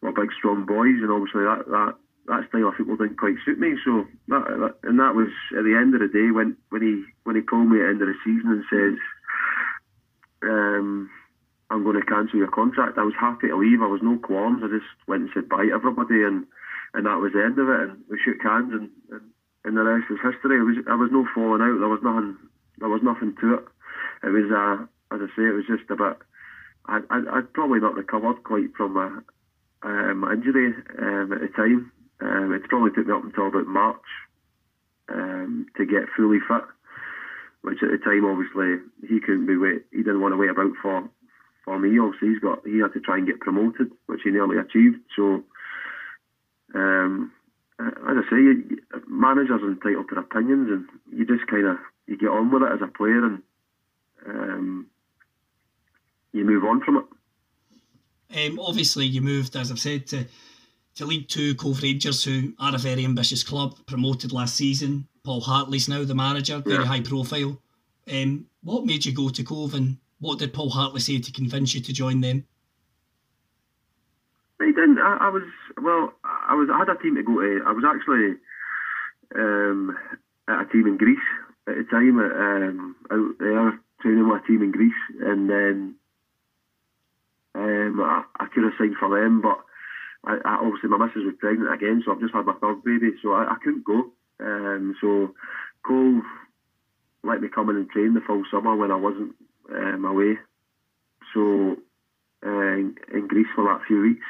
[0.00, 1.94] were big, strong boys, and obviously that, that
[2.28, 3.74] that style of football didn't quite suit me.
[3.84, 7.04] So that, that, and that was at the end of the day when when he
[7.24, 8.96] when he called me at the end of the season and says,
[10.44, 11.10] um,
[11.70, 13.82] "I'm going to cancel your contract." I was happy to leave.
[13.82, 14.62] I was no qualms.
[14.62, 16.44] I just went and said bye to everybody, and
[16.94, 17.80] and that was the end of it.
[17.80, 19.24] And we shook hands, and and,
[19.64, 20.60] and the rest is history.
[20.60, 21.80] It was there was no falling out.
[21.80, 22.36] There was nothing.
[22.78, 23.64] There was nothing to it.
[24.22, 26.16] It was uh, as I say, it was just a bit.
[26.86, 29.08] I, I, I'd probably not recovered quite from my,
[29.84, 31.92] my injury um, at the time.
[32.20, 34.08] Um, it's probably took me up until about March
[35.08, 36.64] um, to get fully fit,
[37.62, 39.84] which at the time obviously he couldn't be wait.
[39.90, 41.08] He didn't want to wait about for
[41.64, 41.98] for me.
[41.98, 44.98] Obviously he's got he had to try and get promoted, which he nearly achieved.
[45.14, 45.44] So,
[46.74, 47.32] um,
[47.78, 52.16] as I say, managers are entitled to their opinions, and you just kind of you
[52.16, 53.42] get on with it as a player, and
[54.26, 54.86] um,
[56.32, 57.04] you move on from it.
[58.50, 60.26] Um, obviously, you moved, as I've said, to
[60.98, 65.06] to League Two Cove Rangers, who are a very ambitious club, promoted last season.
[65.24, 66.88] Paul Hartley's now the manager, very yeah.
[66.88, 67.56] high profile.
[68.12, 71.72] Um, what made you go to Cove, and what did Paul Hartley say to convince
[71.72, 72.44] you to join them?
[74.58, 74.98] He didn't.
[74.98, 75.44] I, I was
[75.80, 76.14] well.
[76.24, 76.68] I was.
[76.72, 77.62] I had a team to go to.
[77.64, 78.36] I was actually.
[79.36, 79.96] Um,
[80.48, 81.18] at a team in Greece
[81.68, 85.94] at the time, um, out there training with a team in Greece, and then
[87.54, 89.58] um, I, I could have signed for them, but
[90.24, 93.12] I, I, obviously my missus was pregnant again, so I've just had my third baby,
[93.22, 94.10] so I, I couldn't go.
[94.40, 95.32] Um, so
[95.86, 96.24] Cove
[97.24, 99.34] let me come in and train the full summer when I wasn't
[99.74, 100.38] um, away.
[101.34, 101.76] So
[102.44, 104.26] uh, in, in Greece for that few weeks.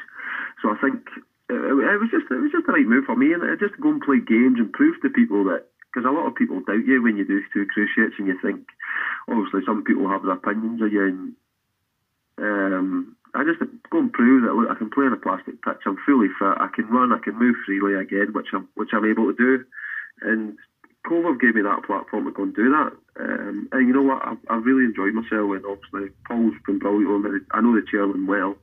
[0.61, 1.01] So I think
[1.49, 3.81] it, it, was just it was just the right move for me, and just to
[3.81, 6.85] go and play games and prove to people that because a lot of people doubt
[6.85, 8.61] you when you do two cruciates, and you think
[9.27, 11.33] obviously some people have their opinions of you, and
[12.37, 13.59] um, I just
[13.89, 15.85] go and prove that look, I can play on a plastic pitch.
[15.85, 16.57] I'm fully fit.
[16.57, 17.13] I can run.
[17.13, 19.63] I can move freely again, which I'm which I'm able to do.
[20.21, 20.57] And
[21.07, 22.91] Cove gave me that platform to go and do that.
[23.19, 24.21] Um, and you know what?
[24.23, 25.51] I, I really enjoyed myself.
[25.55, 27.45] And obviously, Paul's been brilliant.
[27.51, 28.55] I know the chairman well.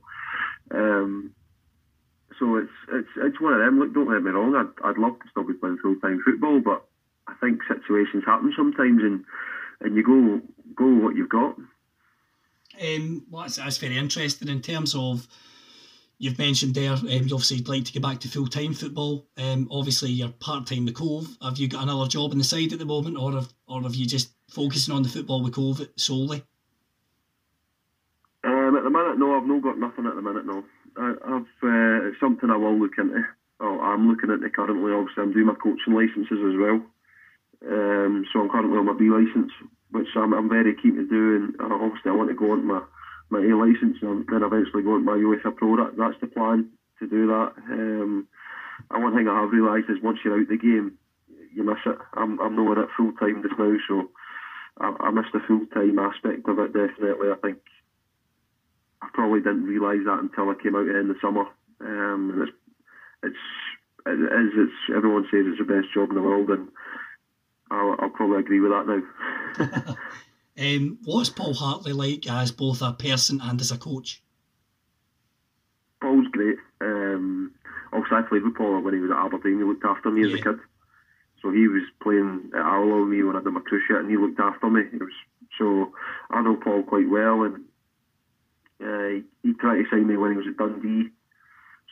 [0.71, 1.31] Um,
[2.39, 3.79] so it's it's it's one of them.
[3.79, 4.55] Look, don't get me wrong.
[4.55, 6.85] I'd, I'd love to still be playing full time football, but
[7.27, 9.23] I think situations happen sometimes, and
[9.81, 10.41] and you go
[10.75, 11.55] go what you've got.
[12.81, 15.27] Um, well, that's, that's very interesting in terms of
[16.17, 16.91] you've mentioned there.
[16.91, 19.27] Um, obviously, you'd like to get back to full time football.
[19.37, 21.37] Um, obviously, you're part time with Cove.
[21.41, 23.95] Have you got another job on the side at the moment, or have or have
[23.95, 26.43] you just focusing on the football with Cove solely?
[28.43, 30.45] Um, at the minute, no, I've not got nothing at the minute.
[30.45, 30.63] No,
[30.97, 33.23] I, have uh, it's something I will look into.
[33.59, 34.91] Oh, I'm looking into currently.
[34.91, 36.81] Obviously, I'm doing my coaching licences as well.
[37.65, 39.51] Um, so I'm currently on my B licence,
[39.91, 41.35] which I'm, I'm very keen to do.
[41.35, 42.81] And obviously, I want to go on my
[43.29, 45.75] my A licence and then eventually go on my UEFA Pro.
[45.75, 46.69] That, that's the plan
[46.99, 47.51] to do that.
[47.69, 48.27] Um,
[48.91, 50.97] and one thing I have realised is once you're out the game,
[51.53, 51.97] you miss it.
[52.13, 54.09] I'm I'm nowhere at full time just now, so
[54.79, 57.31] I, I missed the full time aspect of it definitely.
[57.31, 57.57] I think
[59.01, 61.45] I probably didn't realise that until I came out in the summer.
[61.81, 62.51] Um, and it's
[63.23, 63.45] it's
[64.05, 66.67] it is it's everyone says it's the best job in the world, and
[67.71, 69.03] I'll, I'll probably agree with that
[69.57, 69.95] now.
[70.59, 74.21] um, what's Paul Hartley like as both a person and as a coach?
[76.01, 76.57] Paul's great.
[76.81, 77.53] Um,
[77.91, 79.57] obviously, I played with Paul when he was at Aberdeen.
[79.57, 80.33] He looked after me yeah.
[80.33, 80.59] as a kid.
[81.41, 84.17] So he was playing at Arlo with me when I did my cruciate, and he
[84.17, 84.81] looked after me.
[84.81, 85.13] It was
[85.57, 85.91] so
[86.29, 87.65] I know Paul quite well, and
[88.83, 91.09] uh, he tried to sign me when he was at Dundee.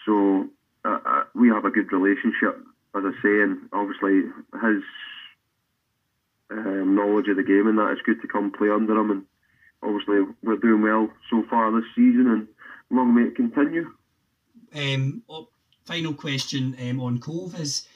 [0.06, 0.48] So
[0.84, 2.58] uh, uh, we have a good relationship,
[2.96, 4.30] as I say, and obviously
[4.62, 4.84] his
[6.52, 9.12] um, knowledge of the game and that it's good to come play under him.
[9.12, 9.26] And
[9.84, 12.48] obviously we're doing well so far this season, and
[12.90, 13.92] long may it continue.
[14.74, 15.50] Um, oh,
[15.86, 17.88] final question um, on Cove is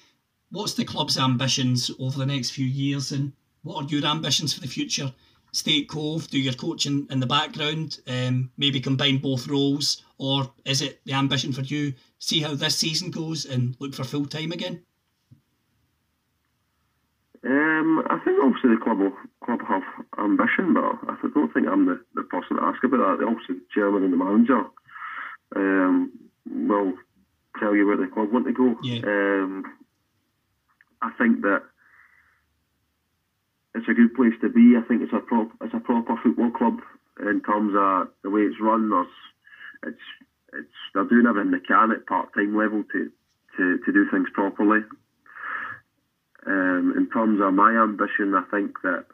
[0.52, 3.34] what's the club's ambitions over the next few years, and
[3.64, 5.14] what are your ambitions for the future?
[5.52, 10.52] Stay at Cove, do your coaching in the background, um, maybe combine both roles, or
[10.64, 14.26] is it the ambition for you see how this season goes and look for full
[14.26, 14.84] time again?
[17.46, 19.14] Um, I think obviously the club will,
[19.44, 19.84] club have
[20.18, 23.26] ambition, but I don't think I'm the, the person to ask about that.
[23.26, 24.66] Obviously, the chairman and the manager
[25.56, 26.12] um,
[26.50, 26.94] will
[27.60, 28.76] tell you where the club want to go.
[28.84, 29.00] Yeah.
[29.04, 29.66] Um,
[31.02, 31.64] I think that
[33.74, 34.76] it's a good place to be.
[34.76, 36.80] I think it's a prop, it's a proper football club
[37.22, 38.90] in terms of the way it's run.
[38.90, 39.08] There's,
[39.84, 39.98] it's
[40.54, 43.10] it's they're doing everything they can at part time level to,
[43.58, 44.80] to, to do things properly.
[46.46, 49.06] Um, in terms of my ambition, I think that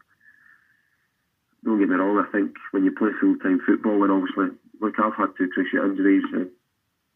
[1.64, 2.24] don't get me wrong.
[2.24, 5.90] I think when you play full time football, and obviously, look, I've had two cruciate
[5.90, 6.24] injuries.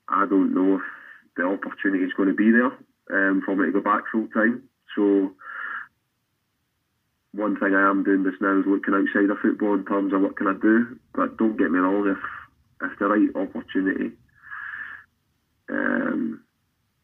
[0.07, 0.81] I don't know if
[1.37, 2.71] the opportunity is going to be there
[3.11, 4.63] um, for me to go back full time.
[4.95, 5.31] So
[7.31, 10.21] one thing I am doing just now is looking outside of football in terms of
[10.21, 10.97] what can I do.
[11.13, 12.17] But don't get me wrong, if
[12.81, 14.13] if the right opportunity
[15.69, 16.39] um,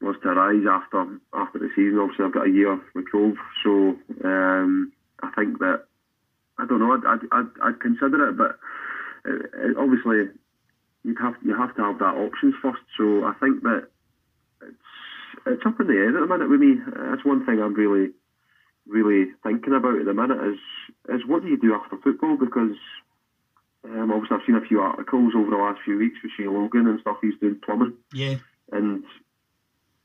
[0.02, 3.96] was to rise after after the season, obviously I've got a year with Cove, so
[4.24, 4.92] um,
[5.22, 5.86] I think that
[6.58, 6.94] I don't know.
[6.94, 8.60] I'd I'd, I'd, I'd consider it, but
[9.26, 10.30] it, it, obviously
[11.04, 12.82] you'd have you have to have that options first.
[12.98, 13.88] So I think that
[14.62, 14.90] it's
[15.46, 16.76] it's up in the air at the minute with me.
[16.86, 18.12] That's one thing I'm really
[18.88, 20.60] really thinking about at the minute is
[21.10, 22.76] is what do you do after football because
[23.86, 26.88] um, obviously, I've seen a few articles over the last few weeks with Shane Logan
[26.88, 27.18] and stuff.
[27.22, 27.94] He's doing plumbing.
[28.14, 28.38] Yeah.
[28.72, 29.04] And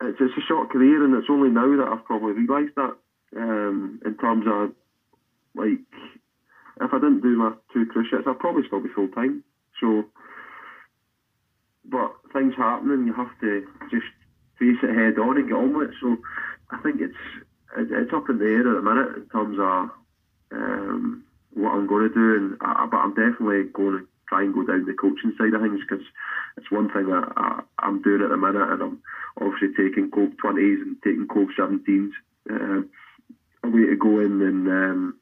[0.01, 2.96] it's, it's a short career, and it's only now that I've probably realised that.
[3.36, 4.70] Um, in terms of
[5.55, 5.80] like,
[6.80, 9.42] if I didn't do my two cruciates, I'd probably still be full time.
[9.80, 10.05] So,
[11.84, 14.07] but things happen, and you have to just
[14.59, 15.94] face it head on and get on with it.
[16.01, 16.18] So,
[16.70, 17.14] I think it's
[17.76, 19.88] it's up in the air at the minute in terms of.
[20.53, 21.22] Um,
[21.53, 24.62] what I'm going to do, and I, but I'm definitely going to try and go
[24.62, 26.07] down the coaching side of things because
[26.57, 29.03] it's one thing that I, am doing at the minute, and I'm
[29.43, 32.14] obviously taking Cove 20s and taking Cove 17s
[32.49, 32.87] uh,
[33.66, 35.18] away me to go in and um,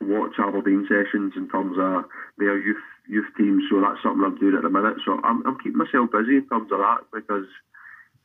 [0.00, 2.04] watch Aberdeen sessions in terms of
[2.38, 3.64] their youth youth teams.
[3.70, 4.96] So that's something I'm doing at the minute.
[5.04, 7.46] So I'm, I'm keeping myself busy in terms of that because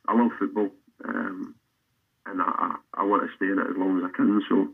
[0.08, 0.70] I love football
[1.04, 1.54] um,
[2.26, 4.42] and I, I want to stay in it as long as I can.
[4.48, 4.68] So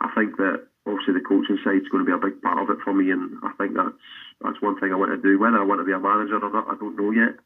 [0.00, 2.70] I think that obviously the coaching side is going to be a big part of
[2.70, 3.94] it for me, and I think that's
[4.42, 5.38] that's one thing I want to do.
[5.38, 7.36] Whether I want to be a manager or not, I don't know yet.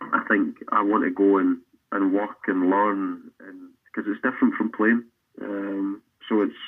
[0.00, 1.58] I think I want to go and,
[1.92, 5.04] and work and learn, and because it's different from playing.
[5.42, 6.60] Um, so it's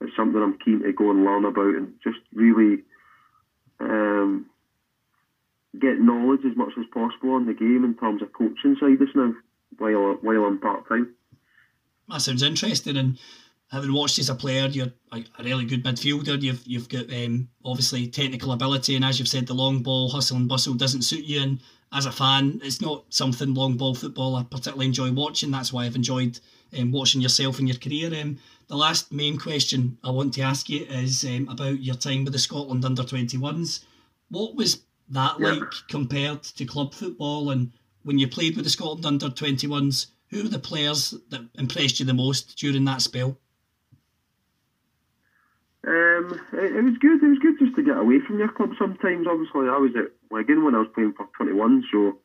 [0.00, 2.82] it's something I'm keen to go and learn about, and just really
[3.80, 4.46] um,
[5.78, 9.14] get knowledge as much as possible on the game in terms of coaching side just
[9.14, 9.34] now
[9.78, 11.14] while while I'm part time.
[12.08, 13.18] That sounds interesting, and
[13.70, 16.40] having watched as a player, you're a, really good midfielder.
[16.40, 20.36] You've you've got um, obviously technical ability, and as you've said, the long ball hustle
[20.36, 21.40] and bustle doesn't suit you.
[21.42, 21.60] And
[21.92, 25.50] as a fan, it's not something long ball football I particularly enjoy watching.
[25.50, 26.38] That's why I've enjoyed
[26.78, 28.12] um, watching yourself and your career.
[28.20, 28.38] Um,
[28.68, 32.32] the last main question I want to ask you is um, about your time with
[32.32, 33.84] the Scotland under 21s.
[34.30, 37.50] What was that like compared to club football?
[37.50, 42.00] And when you played with the Scotland under 21s, who were the players that impressed
[42.00, 43.38] you the most during that spell?
[45.86, 47.22] Um, it, it was good.
[47.22, 49.26] It was good just to get away from your club sometimes.
[49.26, 52.18] Obviously, I was at Wigan when I was playing for 21, so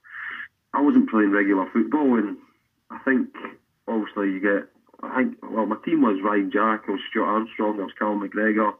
[0.74, 2.18] I wasn't playing regular football.
[2.18, 2.38] And
[2.90, 3.30] I think,
[3.88, 4.70] obviously, you get.
[5.02, 8.22] I think, well, my team was Ryan Jack, I was Stuart Armstrong, I was Callum
[8.22, 8.74] McGregor.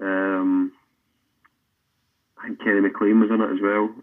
[0.00, 0.72] Um,
[2.38, 3.94] I think Kenny McLean was in it as well.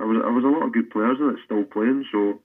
[0.00, 2.40] I was, there was a lot of good players in it still playing, so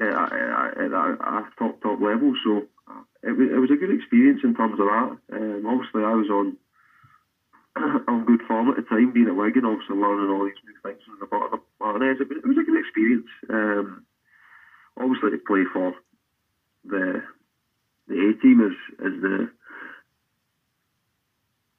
[0.00, 2.34] yeah, at a top top level.
[2.44, 2.66] So
[3.22, 5.16] it was, it was a good experience in terms of that.
[5.32, 6.56] Um, obviously, I was on
[8.08, 11.02] on good form at the time, being at Wigan, obviously learning all these new things
[11.06, 12.02] in the bottom of.
[12.02, 13.28] It it was a good experience.
[13.48, 14.02] Um,
[14.96, 15.94] obviously, to play for
[16.84, 17.22] the
[18.08, 19.48] the A team is is the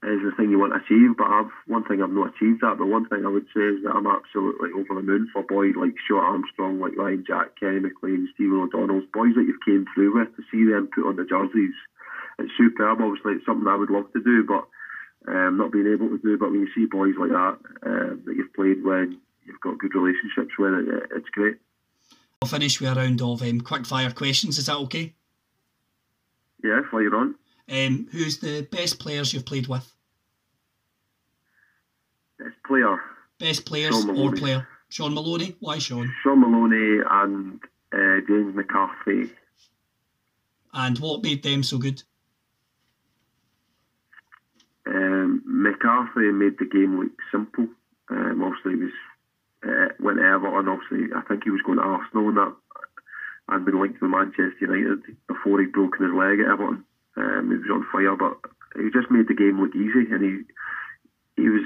[0.06, 1.16] is the thing you want to achieve.
[1.18, 2.78] But I've one thing I've not achieved that.
[2.78, 5.76] But one thing I would say is that I'm absolutely over the moon for boys
[5.76, 10.18] like Stuart Armstrong, like Ryan Jack, Kenny McLean, Stephen O'Donnell's boys that you've came through
[10.18, 11.76] with to see them put on the jerseys.
[12.40, 13.02] It's superb.
[13.02, 14.68] Obviously, it's something I would love to do, but
[15.28, 16.38] um, not being able to do.
[16.38, 19.96] But when you see boys like that um, that you've played when you've got good
[19.96, 21.58] relationships with, it, it's great.
[22.42, 24.58] I'll finish with a round of um, quick fire questions.
[24.58, 25.14] Is that okay?
[26.64, 27.36] Yeah, fire on.
[27.72, 29.90] Um, who's the best players you've played with?
[32.38, 33.00] Best player,
[33.40, 34.68] Best players or player?
[34.90, 35.56] Shaun Maloney.
[35.60, 36.14] Why Shaun?
[36.24, 37.60] Shaun Maloney and
[37.92, 39.32] uh, James McCarthy.
[40.74, 42.04] And what made them so good?
[44.86, 47.68] Um, McCarthy made the game look simple.
[48.10, 48.94] Um, obviously, he was
[49.66, 50.68] uh, went to Everton.
[50.68, 52.56] Obviously, I think he was going to Arsenal and that,
[53.50, 56.84] and been linked with Manchester United before he'd broken his leg at Everton.
[57.16, 58.38] Um, he was on fire, but
[58.76, 61.66] he just made the game look easy, and he he was,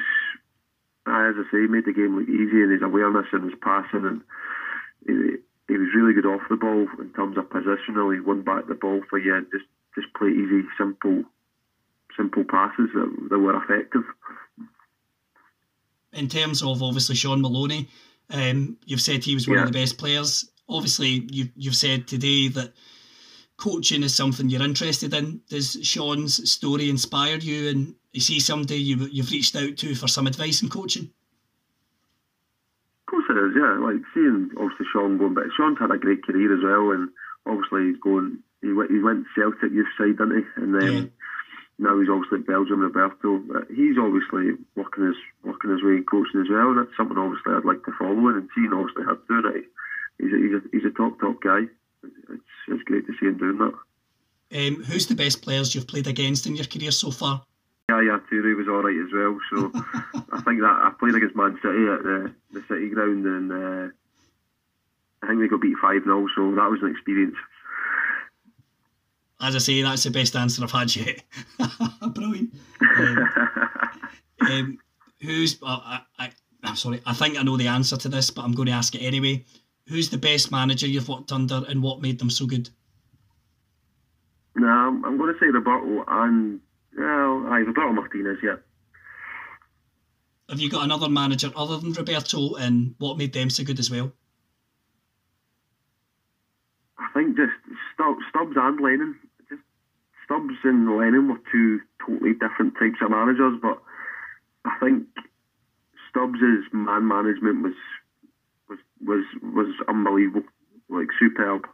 [1.08, 4.06] uh, as I say, made the game look easy, and his awareness and his passing,
[4.06, 4.22] and
[5.06, 5.38] he,
[5.68, 8.14] he was really good off the ball in terms of positional.
[8.14, 11.24] He won back the ball for you, and just just play easy, simple,
[12.16, 14.04] simple passes that, that were effective.
[16.14, 17.88] In terms of obviously Shaun Maloney,
[18.30, 19.64] um, you've said he was one Yeah.
[19.64, 20.50] of the best players.
[20.70, 22.74] Obviously, you, you've said today that
[23.58, 25.42] coaching is something you're interested in.
[25.50, 30.08] Does Shaun's story inspire you, and is he somebody you, you've reached out to for
[30.08, 31.10] some advice in coaching?
[33.08, 33.78] Of course it is, yeah.
[33.80, 37.10] Like seeing obviously Shaun going, but Shaun's had a great career as well, and
[37.46, 38.40] obviously he's going.
[38.62, 40.62] He went, he went Celtic youth side, didn't he?
[40.62, 41.06] And then Yeah.
[41.80, 43.38] now he's obviously at Belgium, Roberto.
[43.38, 46.74] But he's obviously working his working his way in coaching as well.
[46.74, 49.66] And that's something obviously I'd like to follow in and seeing obviously him doing it.
[50.20, 51.70] He's a, he's a, he's a top top guy.
[52.04, 53.74] It's it's great to see him doing that.
[54.50, 57.44] Um, who's the best players you've played against in your career so far?
[57.90, 59.40] Yeah, yeah, Toure was all right as well.
[59.50, 59.72] So
[60.34, 63.92] I think that I played against Man City at the, the City ground, and uh,
[65.24, 67.36] I think they got beat five 0 So that was an experience.
[69.40, 71.24] As I say, that's the best answer I've had yet.
[72.14, 72.54] Brilliant.
[72.98, 73.30] Um,
[74.42, 74.78] um,
[75.22, 75.62] who's?
[75.62, 76.32] Uh, I, I,
[76.64, 77.02] I'm sorry.
[77.06, 79.46] I think I know the answer to this, but I'm going to ask it anyway.
[79.88, 82.70] Who's the best manager you've worked under, and what made them so good?
[84.56, 86.60] no, I'm, I'm going to say Roberto and
[86.98, 88.40] well, aye, Roberto Martinez.
[88.44, 88.56] Yeah,
[90.50, 93.92] Have you got another manager other than Roberto, and what made them so good as
[93.92, 94.12] well?
[96.98, 97.52] I think just
[97.94, 99.16] Stubbs, Stubbs and Lennon.
[99.48, 99.62] Just
[100.26, 103.78] Stubbs and Lennon were two totally different types of managers, but
[104.66, 105.06] I think
[106.10, 107.74] Stubbs's man management was
[109.06, 110.44] was was unbelievable,
[110.90, 111.68] like superb.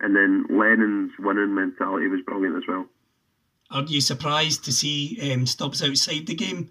[0.00, 2.86] And then Lennon's winning mentality was brilliant as well.
[3.70, 6.70] Are you surprised to see um, Stubbs outside the game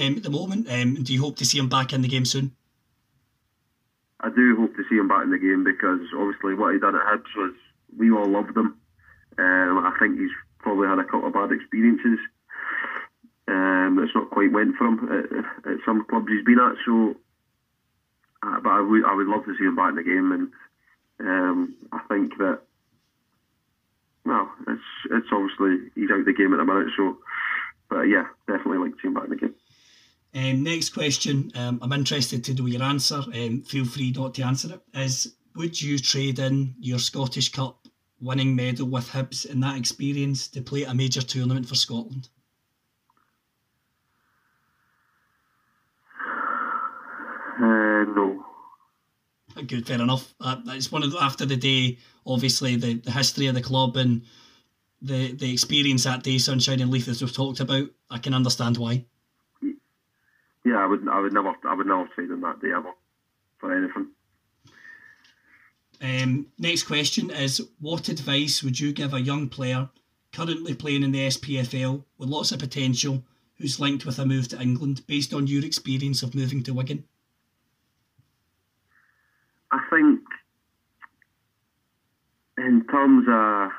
[0.00, 0.70] um, at the moment?
[0.70, 2.52] Um, do you hope to see him back in the game soon?
[4.20, 6.94] I do hope to see him back in the game because obviously what he done
[6.94, 7.54] at Hibs was
[7.96, 8.76] we all loved him.
[9.38, 12.18] Um, I think he's probably had a couple of bad experiences.
[13.48, 16.76] Um, it's not quite went for him at, at some clubs he's been at.
[16.84, 17.16] So,
[18.42, 20.50] uh, but I would I would love to see him back in the game, and
[21.20, 22.60] um, I think that
[24.24, 26.92] well, it's it's obviously he's out the game at the minute.
[26.96, 27.18] So,
[27.88, 29.54] but yeah, definitely like to see him back in the game.
[30.32, 33.16] Um, next question, um, I'm interested to know your answer.
[33.34, 34.98] Um, feel free not to answer it.
[34.98, 37.88] Is would you trade in your Scottish Cup
[38.20, 42.28] winning medal with Hibs and that experience to play a major tournament for Scotland?
[47.58, 48.44] Uh, no.
[49.70, 50.34] Good, fair enough.
[50.40, 53.96] Uh, it's one of the, after the day, obviously the, the history of the club
[53.96, 54.22] and
[55.00, 57.88] the the experience that day, Sunshine and Leith, as we've talked about.
[58.10, 59.04] I can understand why.
[60.64, 61.08] Yeah, I would.
[61.08, 61.54] I would never.
[61.62, 62.90] I would never trade in that day ever
[63.58, 64.08] for anything.
[66.02, 69.88] Um, next question is: What advice would you give a young player
[70.32, 73.22] currently playing in the SPFL with lots of potential,
[73.58, 77.04] who's linked with a move to England, based on your experience of moving to Wigan?
[79.72, 80.20] I think
[82.70, 83.70] in terms of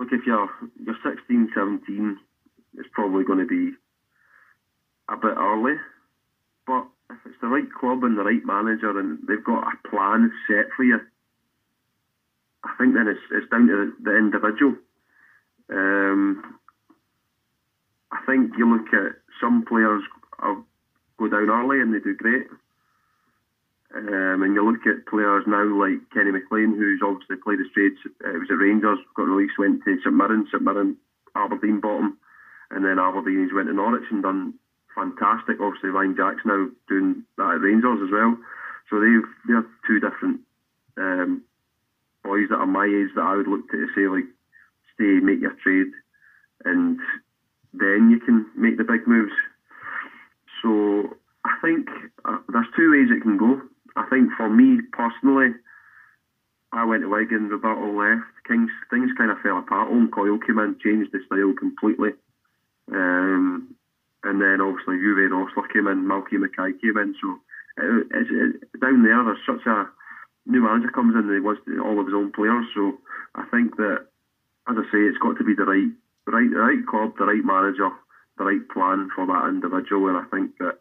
[0.00, 0.50] look if you're
[0.84, 2.16] you're 16, 17,
[2.74, 3.70] it's probably going to be
[5.08, 5.74] a bit early.
[6.66, 10.32] But if it's the right club and the right manager and they've got a plan
[10.48, 10.98] set for you,
[12.64, 14.74] I think then it's it's down to the, individual.
[15.72, 16.42] Um,
[18.10, 20.02] I think you look at some players
[20.40, 22.48] go down early and they do great.
[23.94, 27.98] Um, and you look at players now like Kenny McLean, who's obviously played the straight.
[28.22, 30.96] Uh, was at Rangers, got released, went to St Mirren, St Mirren,
[31.34, 32.16] Aberdeen bottom,
[32.70, 34.54] and then Aberdeen he's went to Norwich and done
[34.94, 35.60] fantastic.
[35.60, 38.38] Obviously, Ryan Jack's now doing that at Rangers as well.
[38.88, 40.40] So they've they're two different
[40.96, 41.42] um,
[42.22, 44.26] boys that are my age that I would look to say like
[44.94, 45.92] stay, make your trade,
[46.64, 46.98] and
[47.72, 49.32] then you can make the big moves.
[50.62, 51.88] So I think
[52.24, 53.60] uh, there's two ways it can go.
[53.96, 55.54] I think for me personally,
[56.72, 59.90] I went to Wigan, Roberto left, Kings, things kind of fell apart.
[59.90, 62.10] Owen Coyle came in, changed the style completely.
[62.92, 63.74] Um,
[64.22, 67.14] and then obviously Uwe Rosler came in, Malky Mackay came in.
[67.20, 67.40] So
[67.78, 69.88] it, it's, it, down there, there's such a
[70.46, 72.66] new manager comes in he wants all of his own players.
[72.74, 72.98] So
[73.34, 74.06] I think that,
[74.68, 75.90] as I say, it's got to be the right,
[76.26, 77.90] right, the right club, the right manager,
[78.38, 80.08] the right plan for that individual.
[80.08, 80.78] And I think that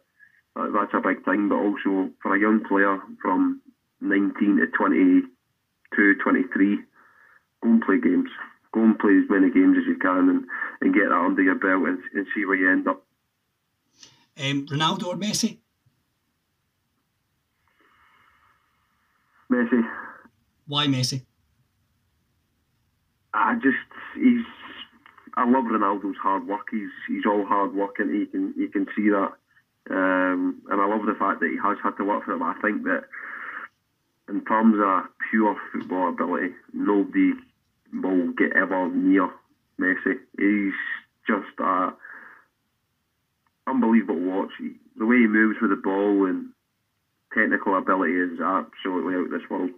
[0.74, 1.50] that's a big thing.
[1.50, 3.62] But also for a young player from
[4.02, 6.78] 19 to 22, 23,
[7.62, 8.30] go and play games.
[8.72, 10.46] Go and play as many games as you can and,
[10.82, 13.04] and get that under your belt and, and see where you end up.
[14.40, 15.58] Um, Ronaldo or Messi?
[19.52, 19.82] Messi.
[20.68, 21.26] Why Messi?
[23.34, 23.76] I just
[24.16, 24.46] he's.
[25.36, 26.68] I love Ronaldo's hard work.
[26.72, 29.34] He's he's all hard work, and you can you can see that.
[29.90, 32.40] Um, and I love the fact that he has had to work for it.
[32.40, 33.04] But I think that
[34.30, 37.34] in terms of pure football ability, nobody
[37.94, 39.30] will get ever near
[39.80, 40.20] Messi.
[40.38, 40.74] He's
[41.28, 41.94] just a
[43.68, 44.52] unbelievable watch.
[44.60, 46.50] He, the way he moves with the ball and
[47.34, 49.72] technical ability is absolutely out of this world.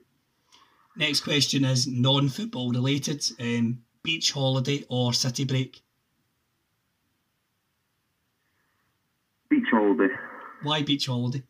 [0.97, 3.25] Next question is non-football related.
[3.39, 5.81] Um, beach holiday or city break?
[9.51, 10.07] Beach holiday.
[10.63, 11.43] Why beach holiday?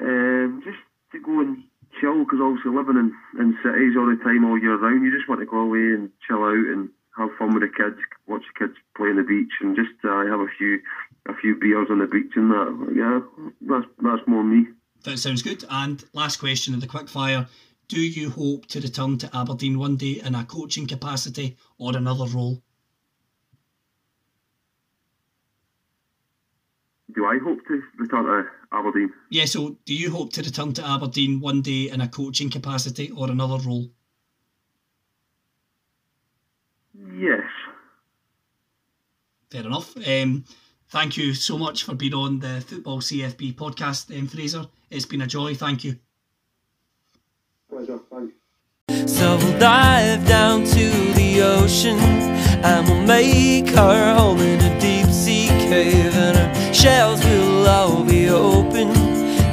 [0.00, 0.78] Um, just
[1.12, 1.64] to go and
[2.00, 5.28] chill because obviously living in, in cities all the time all year round, you just
[5.28, 6.88] want to go away and chill out and
[7.18, 10.24] have fun with the kids, watch the kids play on the beach, and just uh,
[10.24, 10.80] have a few
[11.28, 12.92] a few beers on the beach and that.
[12.96, 13.20] Yeah,
[13.60, 14.68] that's that's more me.
[15.04, 15.64] That sounds good.
[15.68, 17.46] And last question of the quickfire:
[17.88, 22.24] Do you hope to return to Aberdeen one day in a coaching capacity or another
[22.24, 22.62] role?
[27.16, 29.10] Do I hope to return to Aberdeen?
[29.30, 29.46] Yeah.
[29.46, 33.30] So, do you hope to return to Aberdeen one day in a coaching capacity or
[33.30, 33.88] another role?
[36.94, 37.48] Yes.
[39.50, 39.96] Fair enough.
[40.06, 40.44] Um,
[40.90, 44.66] thank you so much for being on the Football CFB podcast, um, Fraser.
[44.90, 45.54] It's been a joy.
[45.54, 45.96] Thank you.
[47.70, 48.00] Pleasure.
[48.10, 48.34] Thanks.
[49.10, 55.06] So we'll dive down to the ocean and we'll make our home in a deep
[55.06, 56.35] sea cave
[56.86, 58.88] shells will all be open.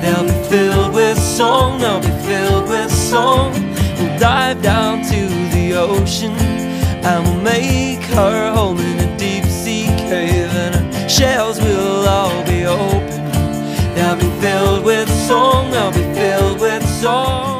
[0.02, 3.54] They'll be filled with song, they'll be filled with song.
[3.98, 5.22] We'll dive down to
[5.56, 6.36] the ocean
[7.08, 12.40] and we'll make our home in a deep sea cave, and our shells will all
[12.46, 13.22] be open.
[13.96, 17.53] They'll be filled with song, they'll be filled with song.